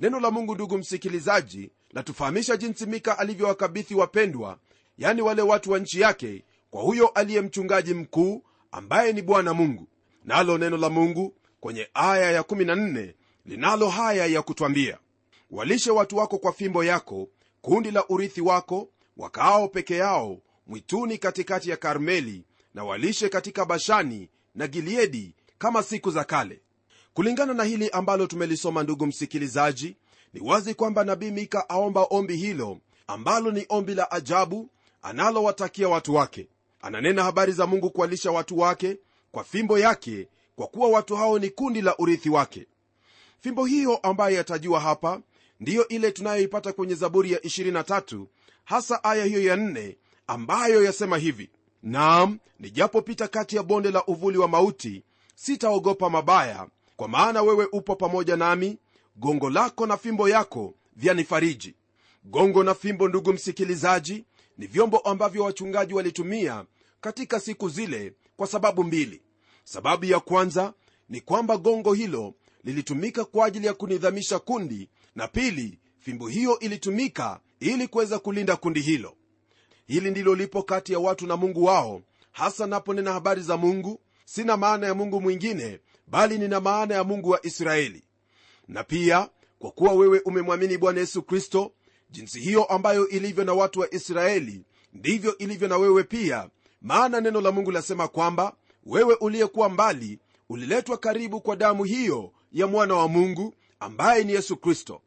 Neno 0.00 0.20
la 0.20 0.30
mungu 0.30 0.54
ndugu 0.54 0.78
msikilizaji 0.78 1.70
latufahamisha 1.90 2.56
jinsi 2.56 2.86
mika 2.86 3.18
alivyowakabithi 3.18 3.94
wapendwa 3.94 4.58
yani 4.98 5.22
wale 5.22 5.42
watu 5.42 5.70
wa 5.70 5.78
nchi 5.78 6.00
yake 6.00 6.44
kwa 6.70 6.82
huyo 6.82 7.08
aliye 7.08 7.40
mchungaji 7.40 7.94
mkuu 7.94 8.42
ambaye 8.72 9.12
ni 9.12 9.22
bwana 9.22 9.54
mungu. 9.54 9.88
Nalo 10.24 10.58
neno 10.58 10.76
la 10.76 10.88
mungu 10.90 11.34
kwenye 11.60 11.88
aya 11.94 12.40
ya14 12.42 13.12
linalo 13.46 13.88
haya 13.88 14.26
ya 14.26 14.42
kutwambia 14.42 14.98
walishe 15.50 15.90
watu 15.90 16.16
wako 16.16 16.38
kwa 16.38 16.52
fimbo 16.52 16.84
yako 16.84 17.28
kundi 17.60 17.90
la 17.90 18.08
urithi 18.08 18.40
wako 18.40 18.88
wakaao 19.16 19.68
peke 19.68 19.96
yao 19.96 20.38
mwituni 20.66 21.18
katikati 21.18 21.70
ya 21.70 21.76
karmeli 21.76 22.44
na 22.74 22.84
walishe 22.84 23.28
katika 23.28 23.64
bashani 23.64 24.28
na 24.54 24.66
gileadi 24.66 25.34
kama 25.58 25.82
siku 25.82 26.10
za 26.10 26.24
kale. 26.24 26.60
Kulingana 27.14 27.54
na 27.54 27.64
hili 27.64 27.90
ambalo 27.90 28.26
tumelisoma 28.26 28.82
ndugu 28.82 29.06
msikilizaji 29.06 29.96
ni 30.34 30.40
wazi 30.40 30.74
kwamba 30.74 31.04
nabii 31.04 31.30
mika 31.30 31.68
aomba 31.68 32.02
ombi 32.10 32.36
hilo 32.36 32.78
ambalo 33.06 33.50
ni 33.50 33.66
ombi 33.68 33.94
la 33.94 34.10
ajabu 34.10 34.70
analowatakia 35.02 35.88
watu 35.88 36.14
wake. 36.14 36.48
Ananena 36.80 37.22
habari 37.24 37.52
za 37.52 37.66
mungu 37.66 37.90
kuwalisha 37.90 38.30
watu 38.30 38.58
wake 38.58 38.98
kwa 39.32 39.44
fimbo 39.44 39.78
yake 39.78 40.28
kwa 40.56 40.66
kuwa 40.66 40.88
watu 40.88 41.16
hao 41.16 41.38
ni 41.38 41.50
kundi 41.50 41.82
la 41.82 41.96
urithi 41.98 42.30
wake. 42.30 42.66
Fimbo 43.40 43.64
hiyo 43.64 43.96
ambayo 43.96 44.36
yatajiwa 44.36 44.80
hapa 44.80 45.20
ndiyo 45.60 45.88
ile 45.88 46.12
tunayoipata 46.12 46.72
kwenye 46.72 46.94
zaburi 46.94 47.32
ya 47.32 47.38
23 47.38 48.24
hasa 48.64 49.04
aya 49.04 49.24
hiyo 49.24 49.42
ya 49.42 49.56
4 49.56 49.94
ambayo 50.26 50.84
yasema 50.84 51.18
hivi 51.18 51.50
naam 51.82 52.38
nijapopita 52.60 53.28
kati 53.28 53.56
ya 53.56 53.62
bonde 53.62 53.90
la 53.90 54.04
uvuli 54.06 54.38
wa 54.38 54.48
mauti 54.48 55.02
sitaogopa 55.34 56.10
mabaya 56.10 56.68
kwa 56.96 57.08
maana 57.08 57.42
wewe 57.42 57.68
upo 57.72 57.96
pamoja 57.96 58.36
nami 58.36 58.78
gongo 59.16 59.50
lako 59.50 59.86
na 59.86 59.96
fimbo 59.96 60.28
yako 60.28 60.74
vyanifariji. 60.96 61.74
Gongo 62.24 62.64
na 62.64 62.74
fimbo 62.74 63.08
ndugu 63.08 63.32
msikilizaji 63.32 64.24
ni 64.58 64.66
vyombo 64.66 64.98
ambavyo 64.98 65.44
wachungaji 65.44 65.94
walitumia 65.94 66.64
katika 67.00 67.40
siku 67.40 67.68
zile 67.68 68.12
kwa 68.36 68.46
sababu 68.46 68.84
mbili. 68.84 69.22
Sababu 69.64 70.04
ya 70.04 70.20
kwanza 70.20 70.72
ni 71.08 71.20
kwamba 71.20 71.56
gongo 71.56 71.92
hilo 71.94 72.34
lilitumika 72.64 73.24
kwa 73.24 73.46
ajili 73.46 73.66
ya 73.66 73.74
kunidhamisha 73.74 74.38
kundi 74.38 74.88
na 75.14 75.28
pili 75.28 75.78
fimbo 75.98 76.28
hiyo 76.28 76.58
ilitumika 76.58 77.40
ili 77.60 77.88
kuweza 77.88 78.18
kulinda 78.18 78.56
kundi 78.56 78.80
hilo 78.80 79.14
hili 79.86 80.10
ndilo 80.10 80.34
lipo 80.34 80.62
kati 80.62 80.92
ya 80.92 80.98
watu 80.98 81.26
na 81.26 81.36
mungu 81.36 81.64
wao. 81.64 82.02
Hasa 82.32 82.66
naponena 82.66 83.12
habari 83.12 83.42
za 83.42 83.56
mungu 83.56 84.00
sina 84.24 84.56
maana 84.56 84.86
ya 84.86 84.94
mungu 84.94 85.20
mwingine 85.20 85.80
bali 86.06 86.38
nina 86.38 86.60
maana 86.60 86.94
ya 86.94 87.04
mungu 87.04 87.30
wa 87.30 87.46
israeli. 87.46 88.02
Na 88.68 88.84
pia 88.84 89.28
kwa 89.58 89.70
kuwa 89.70 89.92
wewe 89.92 90.20
umemwamini 90.20 90.78
bwana 90.78 91.00
yesu 91.00 91.22
kristo 91.22 91.72
jinsi 92.10 92.40
hiyo 92.40 92.64
ambayo 92.64 93.08
ilivyo 93.08 93.44
na 93.44 93.52
watu 93.52 93.80
wa 93.80 93.94
israeli 93.94 94.64
ndivyo 94.92 95.38
ilivyo 95.38 95.68
na 95.68 95.76
wewe 95.76 96.02
pia. 96.04 96.48
Maana 96.82 97.20
neno 97.20 97.40
la 97.40 97.52
mungu 97.52 97.70
lasema 97.70 98.08
kwamba 98.08 98.56
wewe 98.86 99.14
uliyekuwa 99.14 99.68
mbali 99.68 100.18
uliletwa 100.48 100.98
karibu 100.98 101.40
kwa 101.40 101.56
damu 101.56 101.84
hiyo 101.84 102.32
ya 102.52 102.66
mwana 102.66 102.94
wa 102.94 103.08
mungu 103.08 103.54
ambaye 103.80 104.24
ni 104.24 104.32
yesu 104.32 104.56
kristo. 104.56 105.00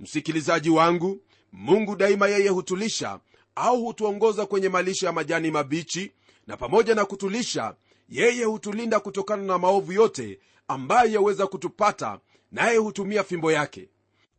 Msikilizaji 0.00 0.70
wangu 0.70 1.20
mungu 1.52 1.96
daima 1.96 2.28
yeye 2.28 2.48
hutulisha 2.48 3.20
au 3.56 3.84
hutuongoza 3.84 4.46
kwenye 4.46 4.68
malisho 4.68 5.06
ya 5.06 5.12
majani 5.12 5.50
mabichi 5.50 6.12
na 6.46 6.56
pamoja 6.56 6.94
na 6.94 7.04
kutulisha 7.04 7.74
yeye 8.08 8.44
hutulinda 8.44 9.00
kutokana 9.00 9.42
na 9.42 9.58
maovu 9.58 9.92
yote 9.92 10.38
ambayo 10.68 11.10
yaweza 11.12 11.46
kutupata 11.46 12.20
naye 12.52 12.76
hutumia 12.76 13.24
fimbo 13.24 13.52
yake. 13.52 13.88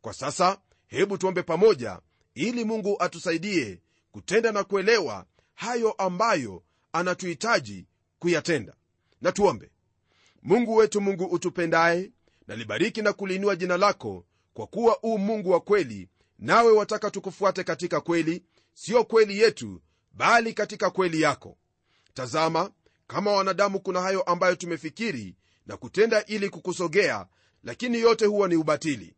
Kwa 0.02 0.14
sasa 0.14 0.58
hebu 0.88 1.18
tuombe 1.18 1.44
pamoja 1.44 2.00
ili 2.36 2.64
mungu 2.66 2.96
atusaidie 3.00 3.82
kutenda 4.12 4.52
na 4.52 4.64
kuelewa 4.64 5.26
hayo 5.56 5.92
ambayo 5.92 6.64
anatuhitaji 6.94 7.86
kuyatenda. 8.20 8.74
Na 9.22 9.32
tuombe. 9.32 9.70
Mungu 10.44 10.76
wetu 10.76 11.02
mungu 11.02 11.26
utupendaye 11.26 12.12
nalibariki 12.48 13.02
na 13.02 13.14
kuliinua 13.14 13.56
jina 13.56 13.78
lako 13.78 14.26
kwa 14.54 14.68
kuwa 14.68 15.00
uu 15.04 15.18
mungu 15.18 15.50
wa 15.52 15.60
kweli 15.60 16.10
nawe 16.40 16.72
wataka 16.72 17.12
tukufuate 17.12 17.64
katika 17.64 18.02
kweli 18.02 18.44
siyo 18.80 19.04
kweli 19.04 19.40
yetu 19.40 19.82
bali 20.14 20.54
katika 20.54 20.90
kweli 20.90 21.22
yako. 21.22 21.58
Tazama 22.14 22.72
kama 23.08 23.32
wanadamu 23.32 23.80
kuna 23.80 24.02
hayo 24.02 24.22
ambayo 24.22 24.56
tumefikiri 24.56 25.36
na 25.66 25.78
kutenda 25.78 26.26
ili 26.26 26.50
kukusogea 26.50 27.28
lakini 27.64 28.00
yote 28.00 28.26
huwa 28.26 28.48
ni 28.48 28.56
ubatili. 28.56 29.16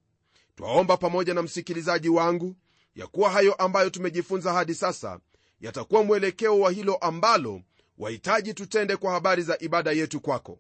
Twaomba 0.56 0.98
pamoja 0.98 1.34
na 1.34 1.42
msikilizaji 1.42 2.10
wangu 2.10 2.56
ya 2.96 3.08
kuwa 3.08 3.30
hayo 3.30 3.54
ambayo 3.54 3.90
tumejifunza 3.90 4.54
hadi 4.54 4.76
sasa 4.76 5.20
yatakuwa 5.62 6.04
mwelekeo 6.04 6.60
wa 6.60 6.72
hilo 6.72 6.96
ambalo 6.96 7.62
wahitaji 7.98 8.54
tutende 8.54 8.96
kwa 8.98 9.12
habari 9.12 9.44
za 9.44 9.58
ibada 9.60 9.92
yetu 9.92 10.20
kwako. 10.22 10.60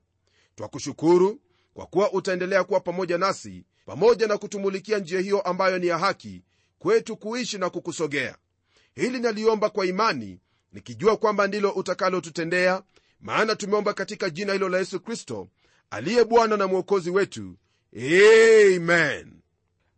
Twakushukuru 0.55 1.41
kwa 1.73 1.85
kuwa 1.85 2.13
utaendelea 2.13 2.63
kuwa 2.63 2.79
pamoja 2.79 3.17
nasi 3.17 3.65
pamoja 3.85 4.27
na 4.27 4.37
kutumulikia 4.37 4.99
njia 4.99 5.19
hiyo 5.19 5.41
ambayo 5.41 5.79
ni 5.79 5.87
ya 5.87 5.97
haki 5.97 6.43
kwetu 6.79 7.17
kuishi 7.17 7.57
na 7.57 7.69
kukusogea 7.69 8.37
hili 8.95 9.19
naliomba 9.19 9.69
kwa 9.69 9.85
imani 9.85 10.39
nikijua 10.73 11.17
kwamba 11.17 11.47
ndilo 11.47 11.71
utakalotutendea 11.71 12.83
maana 13.21 13.55
tumeomba 13.55 13.93
katika 13.93 14.29
jina 14.29 14.53
hilo 14.53 14.69
la 14.69 14.77
yesu 14.77 14.99
kristo 14.99 15.47
aliye 15.89 16.23
bwana 16.25 16.57
na 16.57 16.67
mwokozi 16.67 17.09
wetu. 17.09 17.55
Amen. 17.95 19.33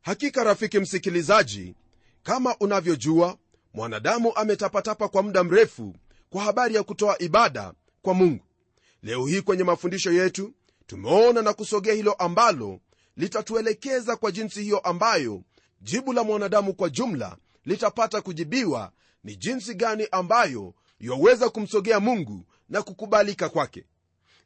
Hakika 0.01 0.43
rafiki 0.43 0.79
msikilizaji 0.79 1.75
kama 2.23 2.55
unavyojua 2.59 3.37
mwanadamu 3.73 4.35
ametapatapa 4.35 5.07
kwa 5.07 5.23
muda 5.23 5.43
mrefu 5.43 5.95
kwa 6.29 6.43
habari 6.43 6.75
ya 6.75 6.83
kutoa 6.83 7.21
ibada 7.21 7.73
kwa 8.01 8.13
mungu. 8.13 8.45
Leo 9.03 9.25
hii 9.25 9.41
kwenye 9.41 9.63
mafundisho 9.63 10.11
yetu 10.11 10.53
tumeona 10.87 11.41
na 11.41 11.53
kusogea 11.53 11.93
hilo 11.93 12.13
ambalo 12.13 12.79
litatuelekeza 13.17 14.15
kwa 14.15 14.31
jinsi 14.31 14.63
hiyo 14.63 14.79
ambayo 14.79 15.41
jibu 15.81 16.13
la 16.13 16.23
mwanadamu 16.23 16.73
kwa 16.73 16.89
jumla 16.89 17.37
litapata 17.65 18.21
kujibiwa 18.21 18.91
ni 19.23 19.35
jinsi 19.35 19.73
gani 19.75 20.07
ambayo 20.11 20.73
yaweza 20.99 21.49
kumsogea 21.49 21.99
mungu 21.99 22.45
na 22.69 22.81
kukubalika 22.81 23.49
kwake. 23.49 23.85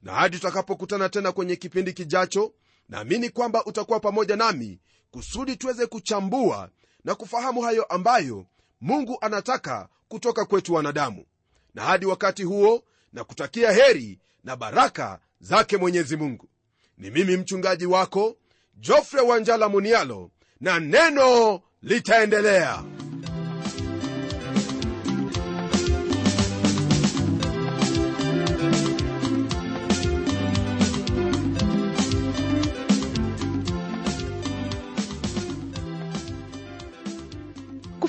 Na 0.04 0.14
hadi 0.14 0.38
tutakapokutana 0.38 1.10
tena 1.10 1.32
kwenye 1.32 1.56
kipindi 1.56 1.94
kijacho 1.94 2.54
naamini 2.90 3.30
kwamba 3.30 3.66
utakuwa 3.66 4.00
pamoja 4.00 4.36
nami 4.36 4.80
kusudi 5.12 5.56
tuweze 5.56 5.86
kuchambua 5.86 6.70
na 7.04 7.16
kufahamu 7.16 7.62
hayo 7.62 7.84
ambayo 7.84 8.46
mungu 8.82 9.18
anataka 9.22 9.90
kutoka 10.08 10.46
kwetu 10.46 10.74
wanadamu. 10.74 11.26
Na 11.74 11.84
hadi 11.84 12.06
wakati 12.06 12.44
huo 12.44 12.84
na 13.14 13.24
kutakia 13.24 13.72
heri 13.72 14.20
na 14.44 14.56
baraka 14.56 15.20
zake 15.40 15.78
mwenyezi 15.78 16.18
mungu. 16.18 16.50
Ni 16.98 17.10
mimi 17.12 17.38
mchungaji 17.38 17.86
wako 17.86 18.38
jofre 18.78 19.22
wanjala 19.22 19.70
munialo 19.70 20.32
na 20.60 20.80
neno 20.80 21.62
litaendelea 21.82 22.84